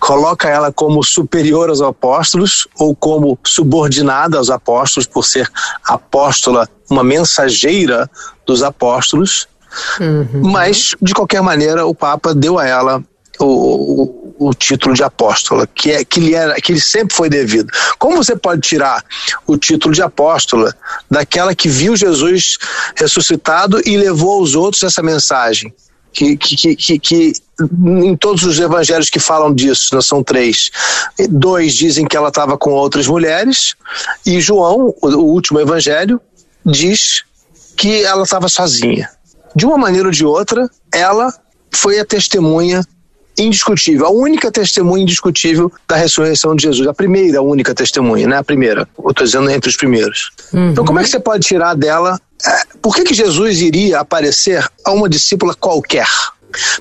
[0.00, 5.50] coloca ela como superior aos apóstolos ou como subordinada aos apóstolos por ser
[5.82, 8.10] apóstola, uma mensageira
[8.46, 9.48] dos apóstolos.
[9.98, 10.50] Uhum.
[10.52, 13.02] Mas, de qualquer maneira, o Papa deu a ela
[13.40, 17.70] o, o título de apóstola, que é que lhe era, que ele sempre foi devido.
[17.98, 19.04] Como você pode tirar
[19.46, 20.74] o título de apóstola
[21.10, 22.58] daquela que viu Jesus
[22.96, 25.72] ressuscitado e levou aos outros essa mensagem?
[26.12, 30.70] Que, que, que, que, em todos os evangelhos que falam disso, são três,
[31.28, 33.74] dois dizem que ela estava com outras mulheres,
[34.24, 36.20] e João, o último evangelho,
[36.64, 37.24] diz
[37.76, 39.10] que ela estava sozinha.
[39.56, 41.34] De uma maneira ou de outra, ela
[41.72, 42.84] foi a testemunha
[43.38, 48.38] indiscutível, a única testemunha indiscutível da ressurreição de Jesus, a primeira, a única testemunha, né?
[48.38, 50.30] A primeira, eu estou dizendo entre os primeiros.
[50.52, 50.70] Uhum.
[50.70, 52.20] Então, como é que você pode tirar dela?
[52.46, 56.06] É, por que, que Jesus iria aparecer a uma discípula qualquer?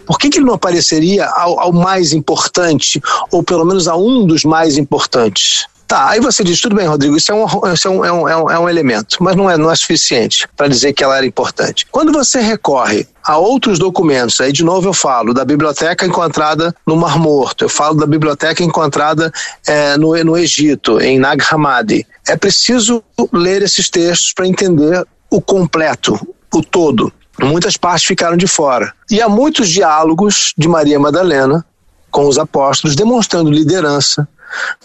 [0.05, 4.25] Por que, que ele não apareceria ao, ao mais importante, ou pelo menos a um
[4.25, 5.65] dos mais importantes?
[5.87, 8.29] Tá, aí você diz, tudo bem, Rodrigo, isso é um, isso é um, é um,
[8.29, 11.25] é um, é elemento, mas não é, não é suficiente para dizer que ela era
[11.25, 11.85] importante.
[11.91, 16.95] Quando você recorre a outros documentos, aí de novo eu falo da biblioteca encontrada no
[16.95, 19.31] Mar Morto, eu falo da biblioteca encontrada
[19.67, 22.07] é, no, no Egito, em Nag Hammadi.
[22.27, 26.19] É preciso ler esses textos para entender o completo,
[26.53, 27.11] o todo.
[27.41, 28.93] Muitas partes ficaram de fora.
[29.09, 31.65] E há muitos diálogos de Maria Madalena
[32.11, 34.27] com os apóstolos, demonstrando liderança,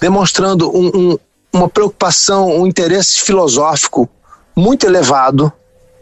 [0.01, 1.19] demonstrando um, um,
[1.53, 4.09] uma preocupação, um interesse filosófico
[4.57, 5.53] muito elevado.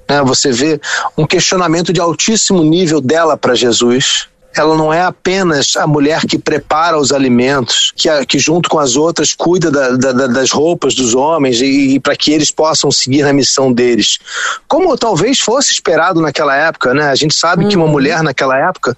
[0.09, 0.23] Né?
[0.23, 0.81] Você vê
[1.17, 4.29] um questionamento de altíssimo nível dela para Jesus.
[4.57, 8.97] Ela não é apenas a mulher que prepara os alimentos, que, que junto com as
[8.97, 13.23] outras cuida da, da, das roupas dos homens e, e para que eles possam seguir
[13.23, 14.19] na missão deles.
[14.67, 17.11] Como talvez fosse esperado naquela época, né?
[17.11, 17.69] A gente sabe uhum.
[17.69, 17.93] que uma uhum.
[17.93, 18.97] mulher naquela época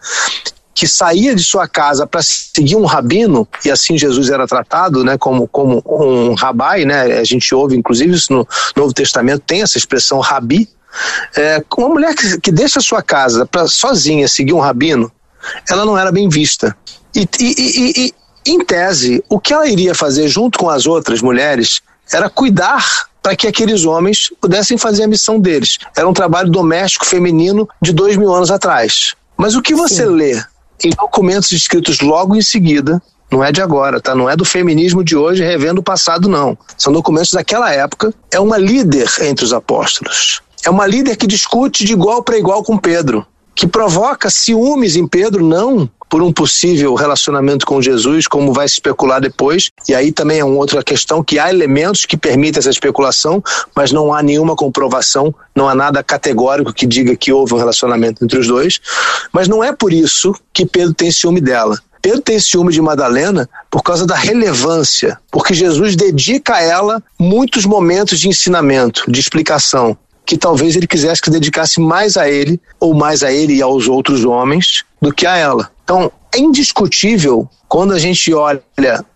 [0.79, 5.19] que saía de sua casa para seguir um rabino, e assim Jesus era tratado, né,
[5.19, 9.77] como, como um rabai, né, a gente ouve inclusive isso no Novo Testamento, tem essa
[9.77, 10.69] expressão rabi,
[11.37, 15.11] é, uma mulher que, que deixa sua casa para sozinha seguir um rabino,
[15.69, 16.77] ela não era bem vista.
[17.13, 18.15] E, e, e, e,
[18.47, 21.81] em tese, o que ela iria fazer junto com as outras mulheres
[22.13, 25.77] era cuidar para que aqueles homens pudessem fazer a missão deles.
[25.97, 29.17] Era um trabalho doméstico feminino de dois mil anos atrás.
[29.37, 30.15] Mas o que você Sim.
[30.15, 30.43] lê
[30.85, 34.15] em documentos escritos logo em seguida, não é de agora, tá?
[34.15, 36.57] Não é do feminismo de hoje revendo o passado, não.
[36.77, 38.13] São documentos daquela época.
[38.31, 40.41] É uma líder entre os apóstolos.
[40.65, 45.07] É uma líder que discute de igual para igual com Pedro, que provoca ciúmes em
[45.07, 49.71] Pedro, não por um possível relacionamento com Jesus, como vai se especular depois.
[49.89, 53.43] E aí também é uma outra questão que há elementos que permitem essa especulação,
[53.75, 58.25] mas não há nenhuma comprovação, não há nada categórico que diga que houve um relacionamento
[58.25, 58.81] entre os dois.
[59.33, 61.79] Mas não é por isso que Pedro tem ciúme dela.
[62.01, 67.67] Pedro tem ciúme de Madalena por causa da relevância, porque Jesus dedica a ela muitos
[67.67, 69.97] momentos de ensinamento, de explicação
[70.29, 73.89] que talvez ele quisesse que dedicasse mais a ele, ou mais a ele e aos
[73.89, 75.71] outros homens, do que a ela.
[75.83, 78.63] Então, é indiscutível quando a gente olha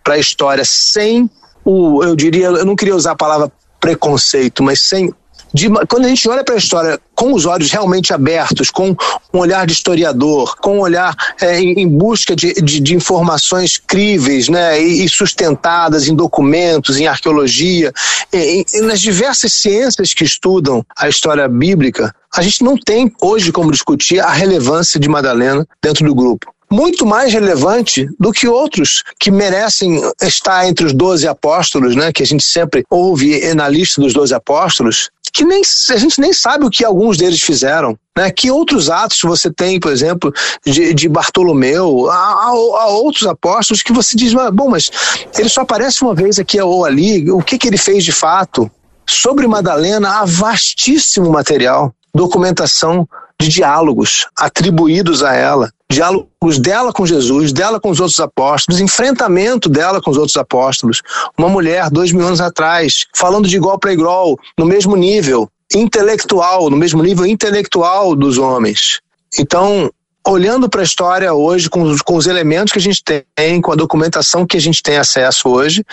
[0.03, 1.29] para a história sem
[1.63, 5.13] o, eu diria, eu não queria usar a palavra preconceito, mas sem
[5.53, 8.95] de, quando a gente olha para a história com os olhos realmente abertos, com
[9.33, 13.77] um olhar de historiador, com um olhar é, em, em, busca de, de, de, informações
[13.77, 17.93] críveis né, e, e, sustentadas em documentos, em arqueologia,
[18.31, 23.51] em, em, nas diversas ciências que estudam a história bíblica, a gente não tem hoje
[23.51, 29.03] como discutir a relevância de Madalena dentro do grupo muito mais relevante do que outros
[29.19, 32.11] que merecem estar entre os doze apóstolos, né?
[32.11, 36.31] Que a gente sempre ouve na lista dos doze apóstolos, que nem a gente nem
[36.31, 37.97] sabe o que alguns deles fizeram.
[38.15, 38.29] Né?
[38.29, 40.31] Que outros atos você tem, por exemplo,
[40.63, 42.53] de, de Bartolomeu, há,
[42.89, 44.91] outros apóstolos que você diz, bom, mas
[45.37, 48.69] ele só aparece uma vez aqui ou ali, o que, que ele fez de fato?
[49.07, 57.53] Sobre Madalena, há vastíssimo material, documentação de diálogos atribuídos a ela diálogos dela com Jesus,
[57.53, 61.01] dela com os outros apóstolos, enfrentamento dela com os outros apóstolos.
[61.37, 66.69] Uma mulher, dois mil anos atrás, falando de igual para igual, no mesmo nível intelectual,
[66.69, 69.01] no mesmo nível intelectual dos homens.
[69.39, 69.89] Então,
[70.27, 73.75] olhando para a história hoje, com, com os elementos que a gente tem, com a
[73.75, 75.83] documentação que a gente tem acesso hoje,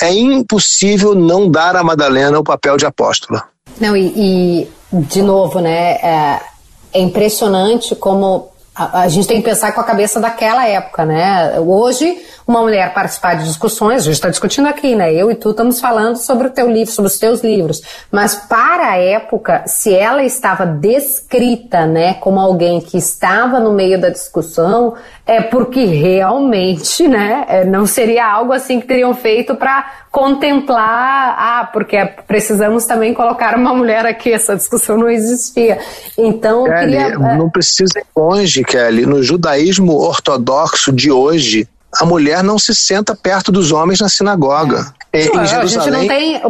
[0.00, 3.44] é impossível não dar a Madalena o papel de apóstola.
[3.80, 6.40] Não, e, e de novo, né, é,
[6.92, 11.58] é impressionante como a, a, gente tem que pensar com a cabeça daquela época, né?
[11.60, 15.12] Hoje, uma mulher participar de discussões, a gente está discutindo aqui, né?
[15.12, 17.82] Eu e tu estamos falando sobre o teu livro, sobre os teus livros.
[18.10, 24.00] Mas para a época, se ela estava descrita, né, como alguém que estava no meio
[24.00, 24.94] da discussão,
[25.26, 31.70] é porque realmente, né, é, não seria algo assim que teriam feito para contemplar, ah,
[31.72, 35.78] porque precisamos também colocar uma mulher aqui, essa discussão não existia.
[36.18, 37.14] Então, Kelly, queria...
[37.14, 39.06] É, não precisa ir longe, Kelly.
[39.06, 41.68] No judaísmo ortodoxo de hoje,
[42.00, 44.92] a mulher não se senta perto dos homens na sinagoga.
[44.96, 44.99] É.
[45.12, 46.40] Em Jerusalém, a gente não tem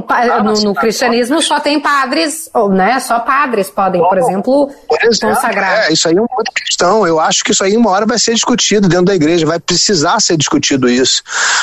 [0.44, 3.00] no, no, cristianismo só tem padres, né?
[3.00, 5.88] Só padres podem, por exemplo, por exemplo consagrar.
[5.88, 7.06] É, isso aí é uma outra questão.
[7.06, 10.20] Eu acho que isso aí uma hora vai ser discutido dentro da igreja, vai precisar
[10.20, 11.22] ser discutido isso.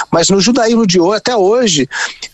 [0.10, 1.88] Mas no judaísmo de hoje, até hoje,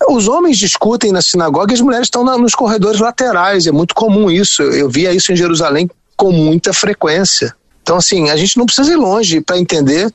[0.08, 3.68] os homens discutem na sinagoga e as mulheres estão na, nos corredores laterais.
[3.68, 4.64] É muito comum isso.
[4.64, 7.54] Eu via isso em Jerusalém com muita frequência.
[7.84, 10.10] Então, assim, a gente não precisa ir longe para entender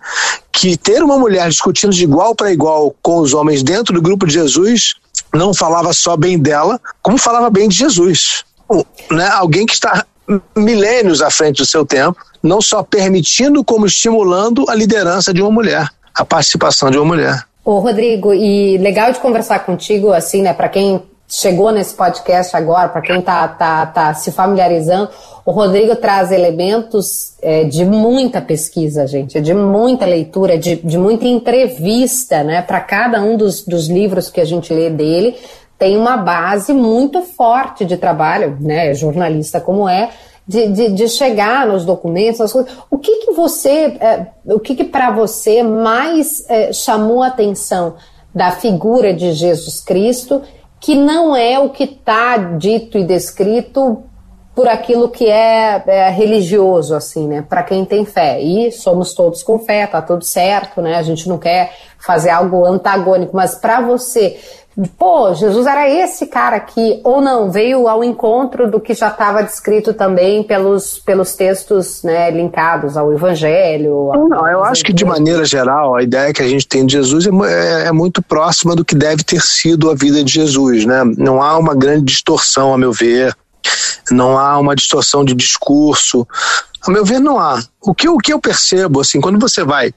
[0.50, 4.26] que ter uma mulher discutindo de igual para igual com os homens dentro do grupo
[4.26, 4.94] de Jesus
[5.34, 8.42] não falava só bem dela, como falava bem de Jesus.
[9.10, 9.28] Né?
[9.28, 10.04] Alguém que está
[10.56, 15.50] milênios à frente do seu tempo, não só permitindo, como estimulando a liderança de uma
[15.50, 17.44] mulher, a participação de uma mulher.
[17.64, 22.88] Ô, Rodrigo, e legal de conversar contigo, assim, né, para quem chegou nesse podcast agora,
[22.88, 25.10] para quem está tá, tá se familiarizando,
[25.44, 31.26] o Rodrigo traz elementos é, de muita pesquisa, gente, de muita leitura, de, de muita
[31.26, 32.62] entrevista, né?
[32.62, 35.36] Para cada um dos, dos livros que a gente lê dele,
[35.78, 38.94] tem uma base muito forte de trabalho, né?
[38.94, 40.10] Jornalista como é,
[40.46, 42.72] de, de, de, chegar nos documentos, as coisas.
[42.90, 47.96] O que que você, é, o que que para você mais é, chamou a atenção
[48.34, 50.42] da figura de Jesus Cristo
[50.80, 54.04] que não é o que está dito e descrito
[54.54, 57.44] por aquilo que é, é religioso, assim, né?
[57.48, 58.40] Para quem tem fé.
[58.40, 60.96] E somos todos com fé, tá tudo certo, né?
[60.96, 64.36] A gente não quer fazer algo antagônico, mas para você,
[64.86, 69.42] pô, Jesus era esse cara aqui, ou não, veio ao encontro do que já estava
[69.42, 74.12] descrito também pelos, pelos textos né, linkados ao Evangelho.
[74.28, 77.26] Não, eu acho que de maneira geral, a ideia que a gente tem de Jesus
[77.26, 81.02] é, é, é, muito próxima do que deve ter sido a vida de Jesus, né?
[81.16, 83.34] Não há uma grande distorção, a meu ver,
[84.10, 86.26] não há uma distorção de discurso.
[86.86, 87.62] A meu ver, não há.
[87.80, 89.92] O que, o que eu percebo, assim, quando você vai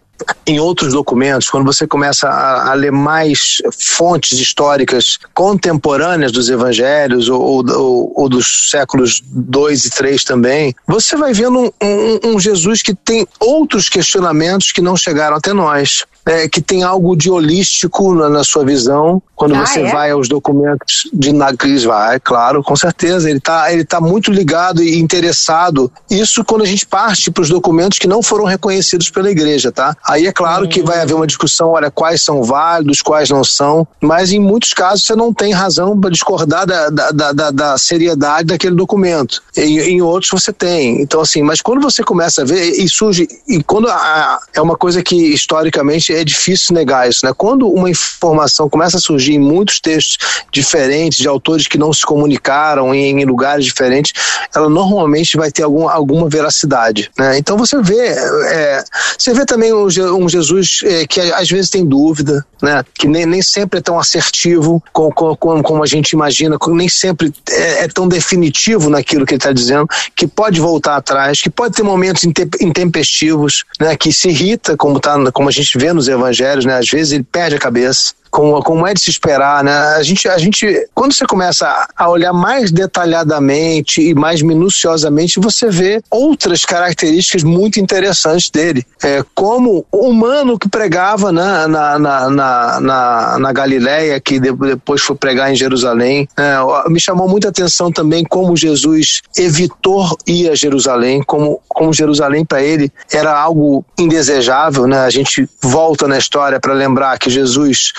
[0.45, 7.29] em outros documentos, quando você começa a, a, ler mais fontes históricas contemporâneas dos evangelhos
[7.29, 12.39] ou, ou, ou dos séculos 2 e 3 também, você vai vendo um, um, um
[12.39, 17.29] Jesus que tem outros questionamentos que não chegaram até nós é, que tem algo de
[17.29, 19.91] holístico na, na sua visão quando ah, você é?
[19.91, 23.27] vai aos documentos de Nagris vai, claro, com certeza.
[23.27, 25.91] Ele está ele tá muito ligado e interessado.
[26.11, 29.95] Isso quando a gente parte para os documentos que não foram reconhecidos pela igreja, tá?
[30.07, 33.87] Aí é claro que vai haver uma discussão, olha, quais são válidos, quais não são,
[34.01, 38.47] mas em muitos casos você não tem razão para discordar da, da, da, da, seriedade
[38.47, 39.41] daquele documento.
[39.55, 41.01] Em, em outros você tem.
[41.01, 44.75] Então, assim, mas quando você começa a ver, e surge, e quando a, é uma
[44.75, 47.33] coisa que historicamente é difícil negar isso, né?
[47.35, 50.17] Quando uma informação começa a surgir em muitos textos
[50.51, 54.13] diferentes, de autores que não se comunicaram em, em lugares diferentes,
[54.55, 56.60] ela normalmente vai ter algum, alguma veracidade,
[57.17, 57.37] né?
[57.37, 58.83] Então você vê, é,
[59.17, 62.83] você vê também um, um Jesus é, que às vezes tem dúvida, né?
[62.93, 65.13] Que nem, nem sempre é tão assertivo como,
[65.63, 69.87] como, a gente imagina, nem sempre é, é tão definitivo naquilo que ele está dizendo,
[70.15, 73.95] que pode voltar atrás, que pode ter momentos intempestivos, né?
[73.95, 76.77] Que se irrita, como, tá, como a gente vê no nos evangelhos, né?
[76.77, 79.73] Às vezes ele perde a cabeça como, como é de se esperar, né?
[79.97, 85.69] A gente, a gente, quando você começa a olhar mais detalhadamente e mais minuciosamente, você
[85.69, 88.85] vê outras características muito interessantes dele.
[89.03, 95.15] É, como humano que pregava né, na, na, na, na, na Galileia, que depois foi
[95.15, 96.27] pregar em Jerusalém.
[96.37, 102.45] É, me chamou muita atenção também como Jesus evitou ir a Jerusalém, como, como Jerusalém
[102.45, 104.99] para ele era algo indesejável, né?
[104.99, 107.91] A gente volta na história para lembrar que Jesus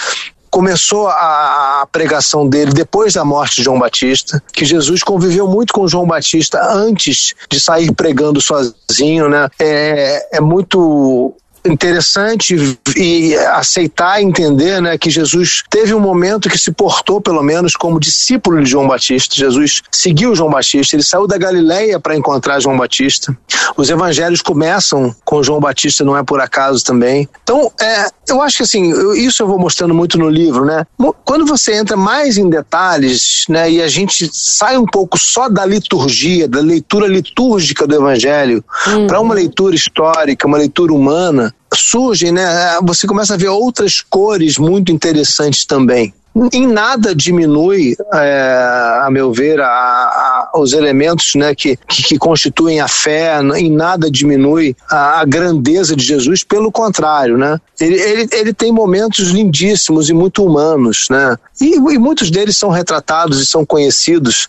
[0.53, 5.73] começou a, a, pregação dele depois da morte de João Batista, que Jesus conviveu muito
[5.73, 9.49] com João Batista antes de sair pregando sozinho, né?
[9.59, 11.35] É, é muito
[11.65, 17.43] interessante e aceitar e entender né, que Jesus teve um momento que se portou, pelo
[17.43, 19.35] menos, como discípulo de João Batista.
[19.35, 23.37] Jesus seguiu João Batista, ele saiu da Galileia para encontrar João Batista.
[23.77, 27.29] Os evangelhos começam com João Batista, não é por acaso também.
[27.43, 30.87] Então, é, eu acho que assim, isso eu vou mostrando muito no livro, né?
[31.25, 35.65] Quando você entra mais em detalhes, né, e a gente sai um pouco só da
[35.65, 39.07] liturgia, da leitura litúrgica do evangelho, uhum.
[39.07, 42.79] para uma leitura histórica, uma leitura humana, surgem, né?
[42.83, 46.13] Você começa a ver outras cores muito interessantes também.
[46.51, 52.19] Em nada diminui, é, a meu ver, a, a, os elementos né, que, que, que,
[52.19, 57.61] constituem a fé, em nada diminui a, a, grandeza de Jesus, pelo contrário, né?
[57.79, 61.37] Ele, ele, ele tem momentos lindíssimos e muito humanos, né?
[61.61, 64.49] E, e muitos deles são retratados e são conhecidos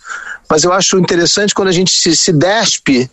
[0.54, 3.10] mas eu acho interessante quando a gente se, se despe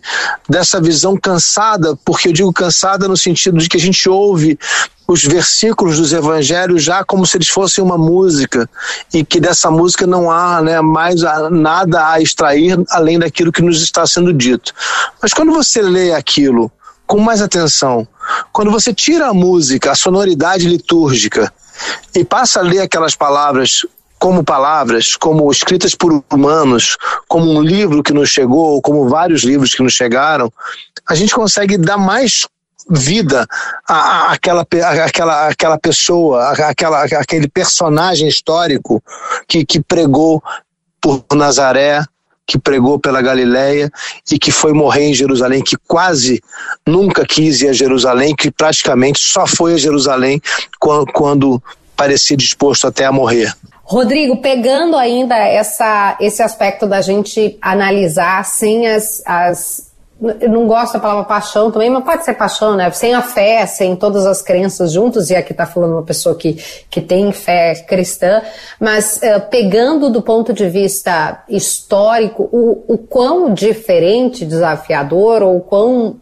[0.47, 4.59] dessa visão cansada, porque eu digo cansada no sentido de que a gente ouve
[5.09, 8.69] os versículos dos evangelhos já como se eles fossem uma música
[9.11, 13.81] e que dessa música não há né, mais nada a extrair além daquilo que nos
[13.81, 14.75] está sendo dito.
[15.23, 16.71] Mas quando você lê aquilo
[17.07, 18.07] com mais atenção,
[18.53, 21.51] quando você tira a música, a sonoridade litúrgica
[22.15, 23.87] e passa a ler aquelas palavras
[24.21, 29.73] como palavras, como escritas por humanos, como um livro que nos chegou, como vários livros
[29.73, 30.53] que nos chegaram,
[31.09, 32.47] a gente consegue dar mais
[32.89, 33.47] vida
[33.89, 34.67] à, àquela,
[35.07, 39.03] àquela, àquela pessoa, àquela, aquele personagem histórico
[39.49, 40.43] que, que pregou
[41.01, 42.05] por Nazaré,
[42.47, 43.91] que pregou pela Galileia
[44.31, 46.43] e que foi morrer em Jerusalém, que quase
[46.87, 50.43] nunca quis ir a Jerusalém, que praticamente só foi a Jerusalém
[50.79, 51.63] quando, quando
[51.97, 53.55] parecia disposto até a morrer.
[53.91, 59.91] Rodrigo, pegando ainda essa, esse aspecto da gente analisar sem as, as
[60.41, 62.89] eu não gosto da palavra paixão também, mas pode ser paixão, né?
[62.93, 66.63] Sem a fé, sem todas as crenças juntos, e aqui está falando uma pessoa que,
[66.89, 68.43] que tem fé cristã,
[68.79, 76.17] mas uh, pegando do ponto de vista histórico, o, o quão diferente, desafiador, ou quão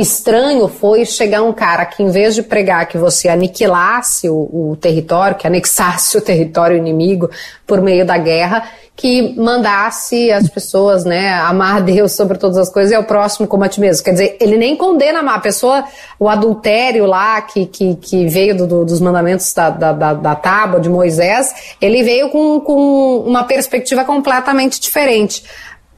[0.00, 4.76] estranho foi chegar um cara que, em vez de pregar que você aniquilasse o, o
[4.80, 7.28] território, que anexasse o território inimigo
[7.66, 8.62] por meio da guerra,
[8.94, 13.64] que mandasse as pessoas, né, amar Deus sobre todas as coisas e ao próximo como
[13.64, 14.04] a ti mesmo.
[14.04, 15.84] Quer dizer, ele nem condena a pessoa,
[16.18, 20.80] o adultério lá que, que, que veio do, dos mandamentos da, da, da, da tábua
[20.80, 25.42] de Moisés, ele veio com, com uma perspectiva completamente diferente.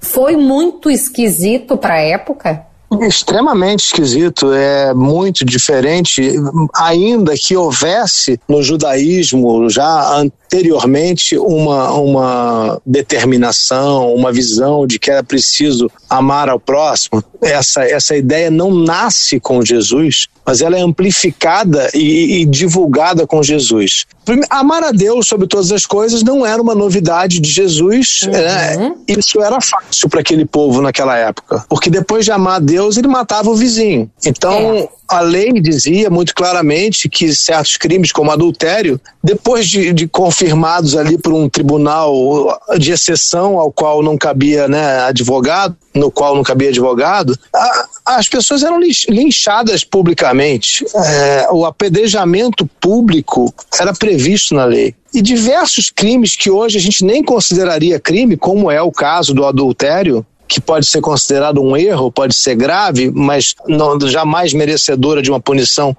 [0.00, 2.69] Foi muito esquisito para a época?
[3.02, 6.34] Extremamente esquisito, é muito diferente,
[6.74, 15.22] ainda que houvesse no judaísmo já anteriormente uma, uma determinação, uma visão de que era
[15.22, 17.22] preciso amar ao próximo.
[17.40, 23.42] Essa, essa ideia não nasce com Jesus, mas ela é amplificada e, e divulgada com
[23.42, 24.06] Jesus.
[24.50, 28.32] Amar a Deus sobre todas as coisas não era uma novidade de Jesus, uhum.
[28.32, 28.94] né?
[29.06, 33.08] isso era fácil para aquele povo naquela época, porque depois de amar a Deus, ele
[33.08, 34.10] matava o vizinho.
[34.24, 40.06] Então, é a lei dizia muito claramente que certos crimes, como adultério, depois de, de,
[40.40, 46.34] confirmados ali por um tribunal de exceção ao qual não cabia né, advogado, no qual
[46.34, 50.86] não cabia advogado, a, as pessoas eram linchadas publicamente.
[50.94, 54.94] É, o apedrejamento público era previsto na lei.
[55.12, 59.44] E diversos crimes que hoje a gente nem consideraria crime, como é o caso do
[59.44, 65.30] adultério, que pode ser considerado um erro, pode ser grave, mas não, jamais merecedora de
[65.30, 65.96] uma punição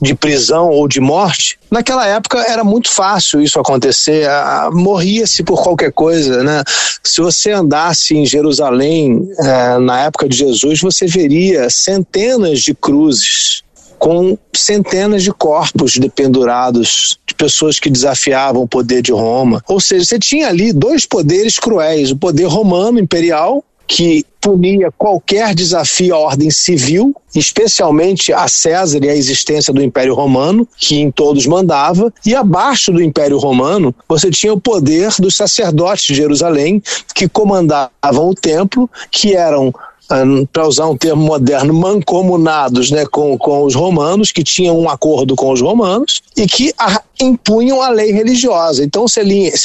[0.00, 4.28] de prisão ou de morte, naquela época era muito fácil isso acontecer,
[4.72, 6.62] morria-se por qualquer coisa, né?
[7.02, 13.62] Se você andasse em Jerusalém é, na época de Jesus, você veria centenas de cruzes
[13.98, 19.62] com centenas de corpos dependurados de pessoas que desafiavam o poder de Roma.
[19.68, 25.54] Ou seja, você tinha ali dois poderes cruéis, o poder romano imperial que punia qualquer
[25.54, 31.10] desafio à ordem civil, especialmente a César e a existência do Império Romano, que em
[31.10, 36.82] todos mandava, e abaixo do Império Romano você tinha o poder dos sacerdotes de Jerusalém,
[37.14, 39.72] que comandavam o templo, que eram
[40.52, 45.36] para usar um termo moderno, mancomunados né, com, com os romanos, que tinham um acordo
[45.36, 48.84] com os romanos e que a, impunham a lei religiosa.
[48.84, 49.22] Então você,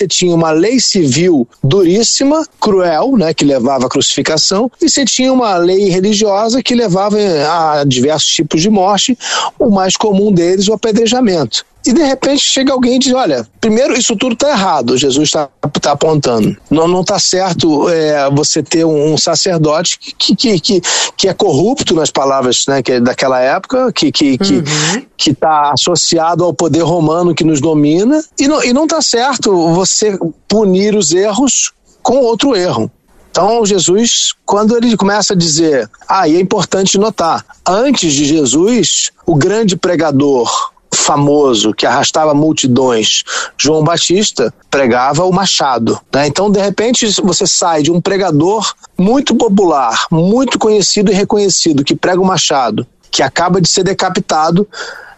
[0.08, 5.56] tinha uma lei civil duríssima, cruel, né, que levava à crucificação, e você tinha uma
[5.58, 9.18] lei religiosa que levava a diversos tipos de morte,
[9.58, 13.98] o mais comum deles, o apedrejamento e de repente chega alguém e diz: Olha, primeiro,
[13.98, 15.50] isso tudo está errado, Jesus está
[15.82, 16.56] tá apontando.
[16.70, 20.82] Não está certo é, você ter um, sacerdote que, que, que,
[21.18, 25.06] que, é corrupto, nas palavras né, que é daquela época, que está que, uhum.
[25.18, 30.18] que, tá associado ao poder romano que nos domina, e não está certo você
[30.48, 32.92] punir os erros com outro erro.
[33.34, 39.10] Então, Jesus, quando ele começa a dizer, ah, e é importante notar, antes de Jesus,
[39.26, 43.24] o grande pregador, famoso que arrastava multidões,
[43.58, 46.00] João Batista, pregava o machado.
[46.14, 46.28] Né?
[46.28, 51.96] Então, de repente, você sai de um pregador muito popular, muito conhecido e reconhecido, que
[51.96, 54.68] prega o machado, que acaba de ser decapitado,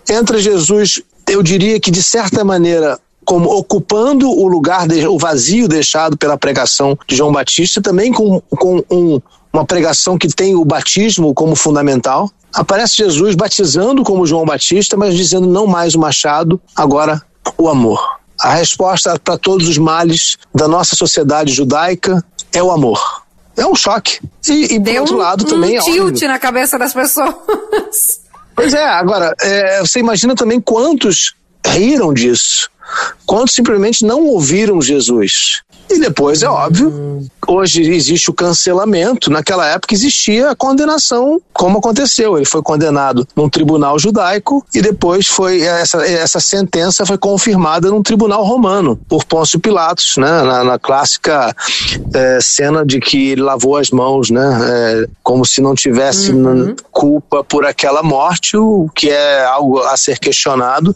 [0.10, 6.16] entra Jesus, eu diria que de certa maneira como ocupando o lugar, o vazio deixado
[6.16, 9.20] pela pregação de João Batista, também com, com um,
[9.52, 15.14] uma pregação que tem o batismo como fundamental aparece Jesus batizando como João Batista, mas
[15.14, 17.22] dizendo não mais o machado, agora
[17.58, 18.02] o amor.
[18.40, 23.24] A resposta para todos os males da nossa sociedade judaica é o amor.
[23.58, 24.20] É um choque.
[24.50, 25.80] E, e Deu por outro lado um, também.
[25.80, 27.36] Um tilt na cabeça das pessoas.
[28.56, 31.36] Pois é, agora, é, você imagina também quantos
[31.66, 32.70] riram disso,
[33.26, 35.64] quantos simplesmente não ouviram Jesus.
[35.90, 42.38] E depois, é óbvio, hoje existe o cancelamento, naquela época existia a condenação, como aconteceu.
[42.38, 48.02] Ele foi condenado num tribunal judaico e depois foi essa, essa sentença foi confirmada num
[48.02, 51.56] tribunal romano, por Pôncio Pilatos, né, na, na clássica
[52.14, 56.76] é, cena de que ele lavou as mãos, né, é, como se não tivesse uhum.
[56.92, 60.96] culpa por aquela morte, o que é algo a ser questionado,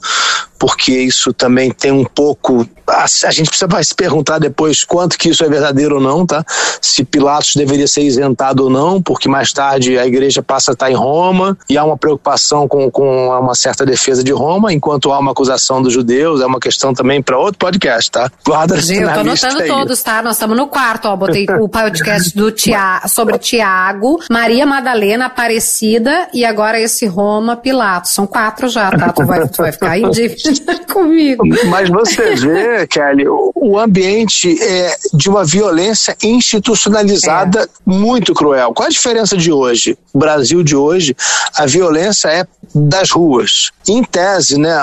[0.57, 2.67] porque isso também tem um pouco.
[2.87, 6.43] A, a gente precisa se perguntar depois quanto que isso é verdadeiro ou não, tá?
[6.81, 10.91] Se Pilatos deveria ser isentado ou não, porque mais tarde a igreja passa a estar
[10.91, 15.19] em Roma e há uma preocupação com, com uma certa defesa de Roma, enquanto há
[15.19, 18.31] uma acusação dos judeus, é uma questão também para outro podcast, tá?
[18.45, 20.21] Guarda Eu tô anotando todos, tá?
[20.21, 21.15] Nós estamos no quarto, ó.
[21.15, 28.11] Botei o podcast do Tia, sobre Tiago, Maria Madalena, Aparecida e agora esse Roma Pilatos.
[28.11, 29.13] São quatro já, tá?
[29.13, 31.43] Tu vai, tu vai ficar em dívida comigo.
[31.69, 37.67] Mas você vê, Kelly, o ambiente é de uma violência institucionalizada é.
[37.85, 38.73] muito cruel.
[38.73, 39.97] Qual a diferença de hoje?
[40.13, 41.15] O Brasil de hoje,
[41.55, 43.71] a violência é das ruas.
[43.87, 44.75] Em tese, né,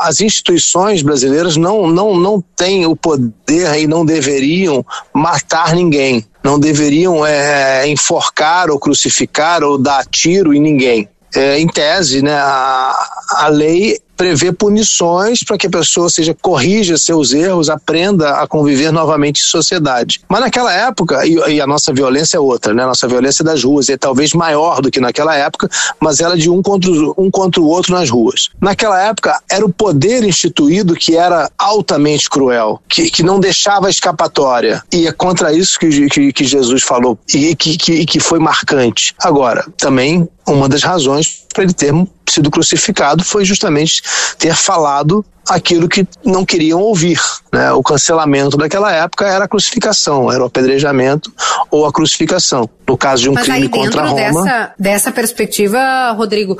[0.00, 6.24] as instituições brasileiras não, não, não têm o poder e não deveriam matar ninguém.
[6.42, 11.08] Não deveriam é, enforcar ou crucificar ou dar tiro em ninguém.
[11.34, 12.94] É, em tese, né, a,
[13.38, 18.90] a lei prevê punições para que a pessoa seja corrija seus erros, aprenda a conviver
[18.92, 20.20] novamente em sociedade.
[20.28, 22.82] Mas naquela época, e, e, a nossa violência é outra, né?
[22.82, 25.68] A nossa violência é das ruas, é talvez maior do que naquela época,
[26.00, 28.48] mas ela é de um contra, um contra o outro nas ruas.
[28.60, 34.82] Naquela época, era o poder instituído que era altamente cruel, que, que não deixava escapatória.
[34.92, 39.14] E é contra isso que, que, que Jesus falou e que, que, que foi marcante.
[39.18, 41.92] Agora, também uma das razões para ele ter
[42.28, 44.02] sido crucificado foi justamente
[44.38, 47.18] ter falado aquilo que não queriam ouvir.
[47.50, 47.72] Né?
[47.72, 51.32] O cancelamento daquela época era a crucificação, era o apedrejamento
[51.70, 52.68] ou a crucificação.
[52.86, 54.16] No caso de um Mas crime aí, contra Roma.
[54.16, 56.58] Dessa, dessa perspectiva, Rodrigo,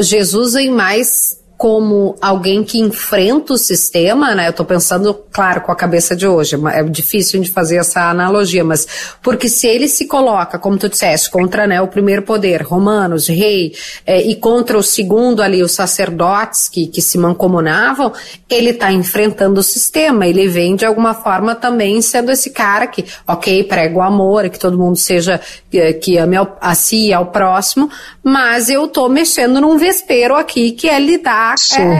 [0.00, 4.48] Jesus em mais como alguém que enfrenta o sistema, né?
[4.48, 8.64] Eu tô pensando, claro, com a cabeça de hoje, é difícil de fazer essa analogia,
[8.64, 8.86] mas
[9.22, 13.72] porque se ele se coloca, como tu disseste, contra né, o primeiro poder, romanos, rei,
[14.04, 18.12] é, e contra o segundo ali, os sacerdotes que, que se mancomunavam,
[18.50, 23.04] ele tá enfrentando o sistema, ele vem de alguma forma também sendo esse cara que,
[23.26, 25.40] ok, prega o amor, que todo mundo seja,
[25.70, 27.88] que, que ame ao, a si e ao próximo,
[28.22, 31.43] mas eu tô mexendo num vespeiro aqui que é lidar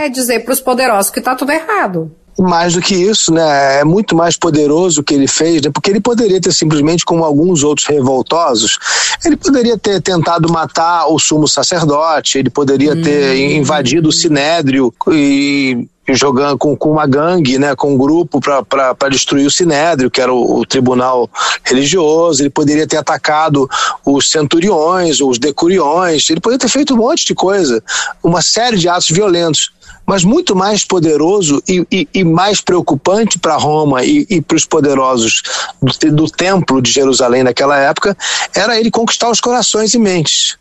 [0.05, 3.81] é dizer para os poderosos que está tudo errado mais do que isso, né?
[3.81, 5.71] É muito mais poderoso o que ele fez, né?
[5.73, 8.79] Porque ele poderia ter simplesmente, como alguns outros revoltosos,
[9.25, 13.03] ele poderia ter tentado matar o sumo sacerdote, ele poderia hum.
[13.03, 19.09] ter invadido o sinédrio e jogando com, com uma gangue, né, com um grupo para
[19.09, 21.31] destruir o Sinédrio, que era o, o, tribunal
[21.63, 22.43] religioso.
[22.43, 23.69] Ele poderia ter atacado
[24.05, 26.29] os centuriões, os decuriões.
[26.29, 27.83] Ele poderia ter feito um monte de coisa,
[28.23, 29.73] uma série de atos violentos.
[30.07, 34.67] Mas muito mais poderoso e, e, e mais preocupante para Roma e, e para os
[34.67, 35.43] poderosos
[35.81, 38.15] do, do templo de Jerusalém naquela época
[38.55, 40.59] era ele conquistar os corações e mentes.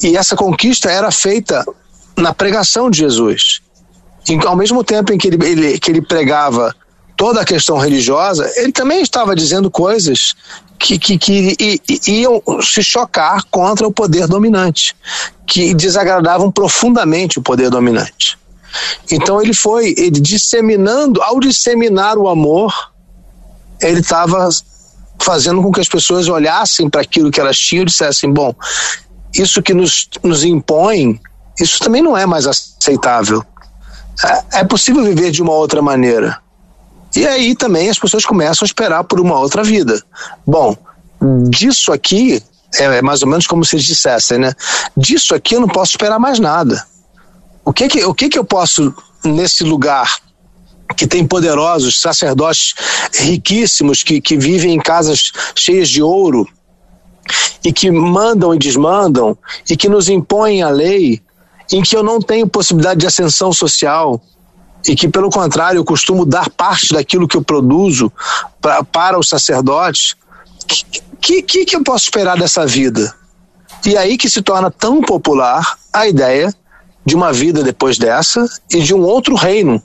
[0.00, 1.66] E essa conquista era feita
[2.16, 3.60] na pregação de Jesus
[4.46, 6.74] ao mesmo tempo em que ele, ele, que ele pregava
[7.16, 10.34] toda a questão religiosa, ele também estava dizendo coisas
[10.78, 11.56] que, que, que
[12.06, 14.94] iam se chocar contra o poder dominante,
[15.46, 18.38] que desagradavam profundamente o poder dominante.
[19.10, 22.74] Então ele foi ele disseminando, ao disseminar o amor,
[23.80, 24.48] ele estava
[25.18, 28.54] fazendo com que as pessoas olhassem para aquilo que elas tinham e dissessem: bom,
[29.34, 31.18] isso que nos, nos impõe,
[31.58, 33.42] isso também não é mais aceitável
[34.24, 36.38] é, é possível viver de uma outra maneira.
[37.14, 40.02] E aí também as pessoas começam a esperar por uma outra vida.
[40.46, 40.76] Bom,
[41.48, 42.42] disso aqui,
[42.74, 44.52] é mais ou menos como se dissessem, né?
[44.96, 46.84] Disso aqui eu não posso esperar mais nada.
[47.64, 48.94] O que que, o que, que eu posso,
[49.24, 50.18] nesse lugar
[50.96, 52.74] que tem poderosos sacerdotes
[53.14, 56.46] riquíssimos que, que vivem em casas cheias de ouro
[57.64, 59.36] e que mandam e desmandam
[59.68, 61.20] e que nos impõem a lei
[61.72, 64.20] em que eu não tenho possibilidade de ascensão social
[64.86, 68.12] e que, pelo contrário, eu costumo dar parte daquilo que eu produzo
[68.60, 70.14] pra, para os sacerdotes,
[71.20, 73.12] que, que, que eu posso esperar dessa vida?
[73.84, 76.54] E aí que se torna tão popular a ideia
[77.04, 79.82] de uma vida depois dessa e de um outro reino,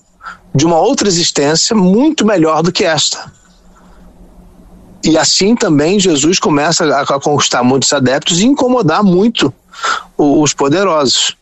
[0.54, 3.32] de uma outra existência muito melhor do que esta.
[5.04, 9.52] E, assim também Jesus começa a conquistar muitos adeptos e incomodar muito
[10.16, 11.36] os poderosos.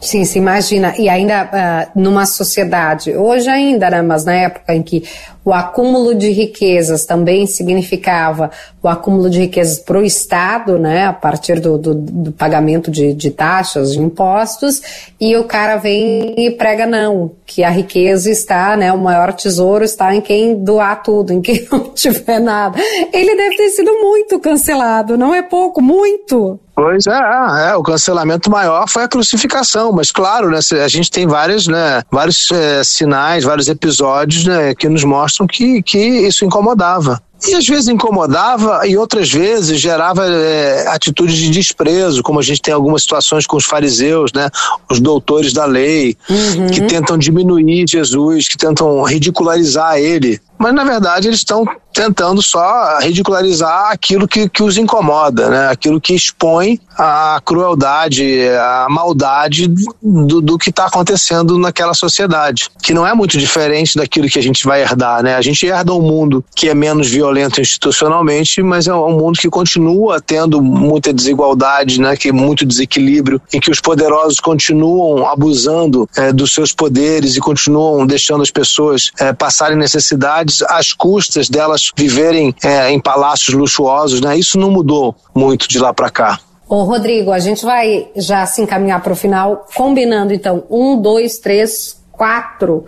[0.00, 0.94] Sim, se imagina.
[0.98, 5.02] E ainda uh, numa sociedade, hoje ainda, né, mas na época em que
[5.44, 8.50] o acúmulo de riquezas também significava
[8.82, 13.12] o acúmulo de riquezas para o Estado, né, a partir do, do, do pagamento de,
[13.12, 14.80] de, taxas, de impostos,
[15.20, 19.84] e o cara vem e prega não, que a riqueza está, né, o maior tesouro
[19.84, 22.78] está em quem doar tudo, em quem não tiver nada.
[23.12, 26.58] Ele deve ter sido muito cancelado, não é pouco, muito.
[26.74, 31.24] Pois é, é, o cancelamento maior foi a crucificação, mas claro, né, a gente tem
[31.24, 37.22] várias, né, vários é, sinais, vários episódios né, que nos mostram que, que isso incomodava.
[37.46, 42.62] E às vezes incomodava e outras vezes gerava é, atitudes de desprezo, como a gente
[42.62, 44.48] tem algumas situações com os fariseus, né?
[44.90, 46.68] Os doutores da lei, uhum.
[46.68, 52.98] que tentam diminuir Jesus, que tentam ridicularizar ele mas na verdade eles estão tentando só
[53.00, 55.68] ridicularizar aquilo que, que os incomoda, né?
[55.68, 62.92] aquilo que expõe a crueldade, a maldade do, do que está acontecendo naquela sociedade, que
[62.92, 65.22] não é muito diferente daquilo que a gente vai herdar.
[65.22, 65.36] Né?
[65.36, 69.48] A gente herda um mundo que é menos violento institucionalmente, mas é um mundo que
[69.48, 72.16] continua tendo muita desigualdade, né?
[72.16, 78.04] que muito desequilíbrio, em que os poderosos continuam abusando é, dos seus poderes e continuam
[78.04, 84.20] deixando as pessoas é, passarem necessidade cidades às custas delas viverem é, em palácios luxuosos,
[84.20, 84.36] né?
[84.36, 86.40] Isso não mudou muito de lá para cá.
[86.68, 91.38] Ô Rodrigo, a gente vai já se encaminhar para o final, combinando então um, dois,
[91.38, 92.84] três, quatro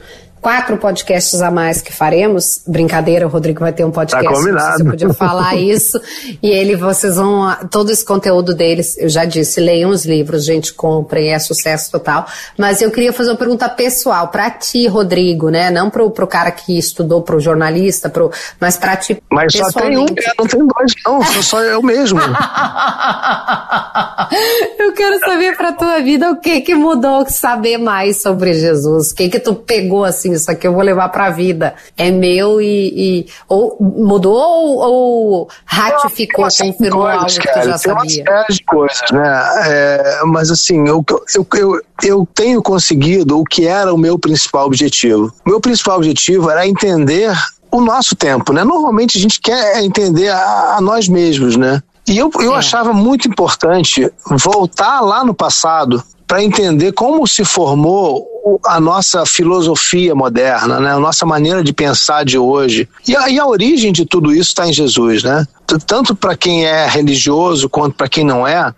[0.46, 2.60] quatro podcasts a mais que faremos.
[2.64, 4.24] Brincadeira, o Rodrigo vai ter um podcast.
[4.24, 4.78] Tá combinado.
[4.78, 6.00] Você podia falar isso.
[6.40, 7.52] e ele, vocês vão.
[7.68, 12.28] Todo esse conteúdo deles, eu já disse, leiam os livros, gente, comprem, é sucesso total.
[12.56, 15.68] Mas eu queria fazer uma pergunta pessoal para ti, Rodrigo, né?
[15.68, 18.30] Não pro, pro cara que estudou, pro jornalista, pro,
[18.60, 19.20] mas para ti.
[19.28, 20.06] Mas só tem um,
[20.38, 22.20] não tem dois, não, sou só eu mesmo.
[24.78, 29.10] eu quero saber pra tua vida o que que mudou, saber mais sobre Jesus.
[29.10, 31.74] O que que tu pegou assim isso aqui eu vou levar para a vida.
[31.96, 38.24] É meu e, e ou mudou ou, ou ratificou, confirmou algo que tu já sabia?
[38.24, 39.50] Tem uma série de coisas, né?
[39.66, 44.66] É, mas assim, eu, eu, eu, eu tenho conseguido o que era o meu principal
[44.66, 45.32] objetivo.
[45.44, 47.32] O meu principal objetivo era entender
[47.70, 48.64] o nosso tempo, né?
[48.64, 51.82] Normalmente a gente quer entender a, a nós mesmos, né?
[52.08, 52.58] E eu, eu é.
[52.58, 58.26] achava muito importante voltar lá no passado para entender como se formou
[58.64, 60.92] a nossa filosofia moderna, né?
[60.92, 62.88] a nossa maneira de pensar de hoje.
[63.06, 65.46] E a, e a origem de tudo isso está em Jesus, né?
[65.86, 68.72] Tanto para quem é religioso quanto para quem não é,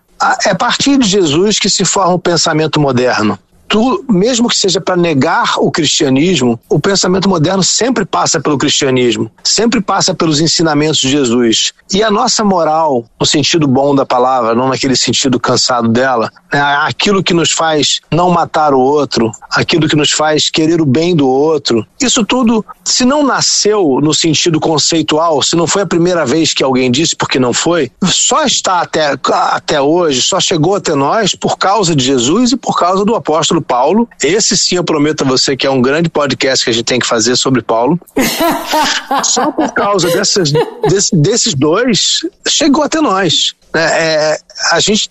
[0.46, 3.38] é a partir de Jesus que se forma o pensamento moderno
[3.68, 9.30] tu, mesmo que seja para negar o cristianismo, o pensamento moderno sempre passa pelo cristianismo,
[9.44, 11.72] sempre passa pelos ensinamentos de Jesus.
[11.92, 16.58] E a nossa moral, no sentido bom da palavra, não naquele sentido cansado dela, é
[16.58, 21.14] aquilo que nos faz não matar o outro, aquilo que nos faz querer o bem
[21.14, 26.24] do outro, isso tudo, se não nasceu no sentido conceitual, se não foi a primeira
[26.24, 30.94] vez que alguém disse, porque não foi, só está até, até hoje, só chegou até
[30.94, 34.09] nós por causa de Jesus e por causa do apóstolo Paulo.
[34.22, 36.98] Esse sim eu prometo a você que é um grande podcast que a gente tem
[36.98, 37.98] que fazer sobre Paulo.
[39.24, 40.52] Só por causa dessas,
[40.88, 43.54] desse, desses dois, chegou até nós.
[43.74, 44.38] É, é,
[44.72, 45.11] a gente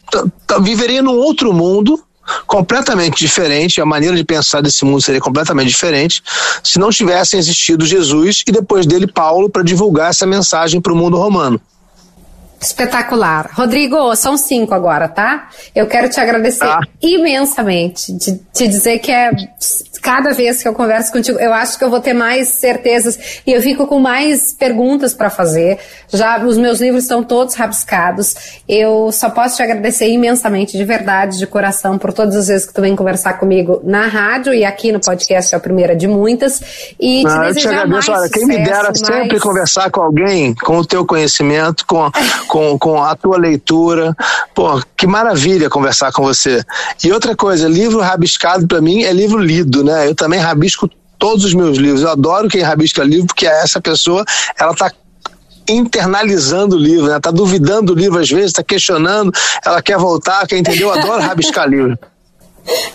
[0.62, 2.04] viveria num outro mundo
[2.46, 6.22] completamente diferente, a maneira de pensar desse mundo seria completamente diferente
[6.62, 10.96] se não tivessem existido Jesus e depois dele Paulo para divulgar essa mensagem para o
[10.96, 11.62] mundo romano.
[12.60, 13.52] Espetacular.
[13.54, 15.50] Rodrigo, são cinco agora, tá?
[15.76, 16.80] Eu quero te agradecer ah.
[17.02, 19.32] imensamente, de te dizer que é
[20.02, 23.52] cada vez que eu converso contigo, eu acho que eu vou ter mais certezas e
[23.52, 25.78] eu fico com mais perguntas para fazer.
[26.08, 28.62] Já os meus livros estão todos rabiscados.
[28.68, 32.74] Eu só posso te agradecer imensamente, de verdade, de coração, por todas as vezes que
[32.74, 36.94] tu vem conversar comigo na rádio e aqui no podcast é a primeira de muitas.
[37.00, 38.12] E te ah, eu te agradeço.
[38.12, 39.00] Olha, quem me dera mais...
[39.00, 42.10] sempre conversar com alguém com o teu conhecimento, com
[42.48, 44.16] com, com a tua leitura.
[44.56, 46.64] Pô, que maravilha conversar com você.
[47.04, 50.08] E outra coisa, livro rabiscado para mim é livro lido, né?
[50.08, 50.90] Eu também rabisco
[51.20, 52.02] todos os meus livros.
[52.02, 54.24] Eu adoro quem rabisca livro, porque essa pessoa,
[54.60, 54.92] ela tá
[55.70, 57.20] internalizando o livro, né?
[57.20, 59.32] Tá duvidando do livro às vezes, tá questionando,
[59.66, 61.98] ela quer voltar, quer entender, eu adoro rabiscar livro.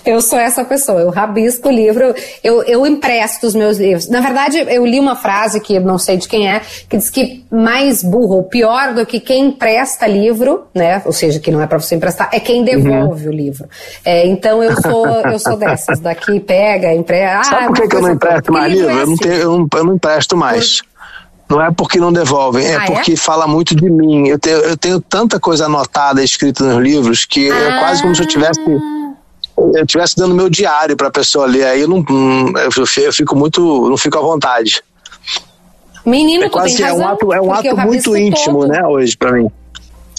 [0.05, 4.09] Eu sou essa pessoa, eu rabisco o livro, eu, eu empresto os meus livros.
[4.09, 7.45] Na verdade, eu li uma frase que não sei de quem é, que diz que
[7.51, 11.03] mais burro ou pior do que quem empresta livro, né?
[11.05, 13.33] Ou seja, que não é para você emprestar, é quem devolve uhum.
[13.33, 13.69] o livro.
[14.05, 17.39] É, então eu sou, eu sou dessas, daqui pega, empresta.
[17.39, 18.91] Ah, Sabe por que, eu não empresto mais livro?
[18.91, 20.83] Eu, não tenho, eu, não, eu não empresto mais.
[21.47, 22.87] Por Não é porque não devolvem, é ah, é?
[22.87, 23.17] porque é?
[23.17, 24.29] fala muito de mim.
[24.29, 27.55] Eu tenho, eu tenho tanta coisa anotada, escrita nos livros, que ah.
[27.55, 28.61] é quase como se eu tivesse
[29.57, 31.65] eu estivesse dando meu diário para a pessoa ler.
[31.65, 32.05] Aí eu não,
[32.97, 34.83] eu fico muito, não fico à vontade.
[36.05, 38.69] Menino, é quase, é um ato, é um ato muito íntimo, todo.
[38.69, 39.49] né, hoje para mim.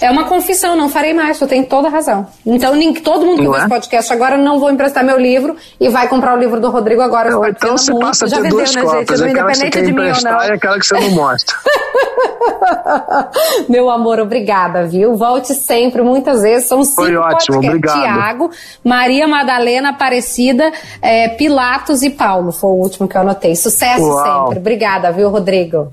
[0.04, 2.28] É uma confissão, não farei mais, tu tem toda razão.
[2.46, 3.60] Então, nem, todo mundo que vê é?
[3.60, 7.02] esse podcast agora não vou emprestar meu livro e vai comprar o livro do Rodrigo
[7.02, 7.30] agora.
[7.30, 8.08] Não, então você muito.
[8.08, 9.32] passa a ter vendeu, duas né, cópias, gente?
[9.32, 10.44] independente de mim ou não.
[10.44, 11.56] E aquela que você não mostra.
[13.70, 15.16] meu amor, obrigada, viu?
[15.16, 16.68] Volte sempre, muitas vezes.
[16.68, 17.70] São cinco Foi ótimo, podcasts.
[17.70, 18.02] obrigado.
[18.02, 18.52] Tiago,
[18.84, 20.70] Maria Madalena, Aparecida,
[21.02, 22.52] é, Pilatos e Paulo.
[22.52, 23.56] Foi o último que eu anotei.
[23.56, 24.48] Sucesso Uau.
[24.48, 24.60] sempre.
[24.60, 25.90] Obrigada, viu, Rodrigo?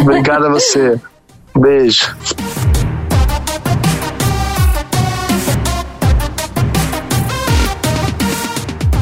[0.00, 0.96] Obrigada a você.
[1.58, 2.16] Beijo.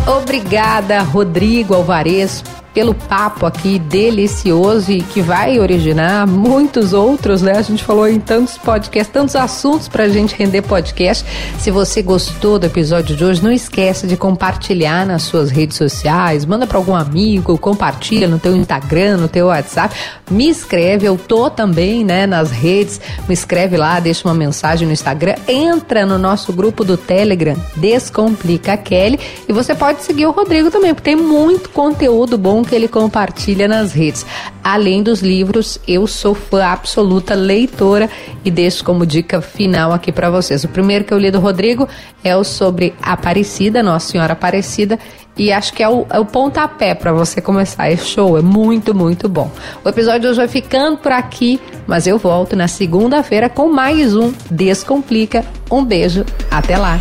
[0.07, 2.45] Obrigada, Rodrigo Alvarez,
[2.77, 7.53] pelo papo aqui delicioso e que vai originar muitos outros, né?
[7.53, 11.25] A gente falou em tantos podcasts, tantos assuntos para a gente render podcast.
[11.59, 16.45] Se você gostou do episódio de hoje, não esqueça de compartilhar nas suas redes sociais,
[16.45, 19.97] manda para algum amigo, compartilha no teu Instagram, no teu WhatsApp,
[20.31, 24.93] me escreve, eu tô também, né, nas redes, me escreve lá, deixa uma mensagem no
[24.93, 29.19] Instagram, entra no nosso grupo do Telegram, Descomplica Kelly,
[29.49, 33.67] e você pode seguir o Rodrigo também, porque tem muito conteúdo bom que ele compartilha
[33.69, 34.27] nas redes.
[34.63, 38.11] Além dos livros, eu sou fã absoluta leitora
[38.45, 40.65] e deixo como dica final aqui para vocês.
[40.65, 41.89] O primeiro que eu li do Rodrigo
[42.23, 44.99] é o sobre Aparecida, Nossa Senhora Aparecida,
[45.37, 47.91] e acho que é o, é o pontapé para você começar.
[47.91, 49.51] É show, é muito, muito bom.
[49.85, 54.17] O episódio de hoje vai ficando por aqui, mas eu volto na segunda-feira com mais
[54.17, 55.45] um Descomplica.
[55.71, 56.99] Um beijo, até lá!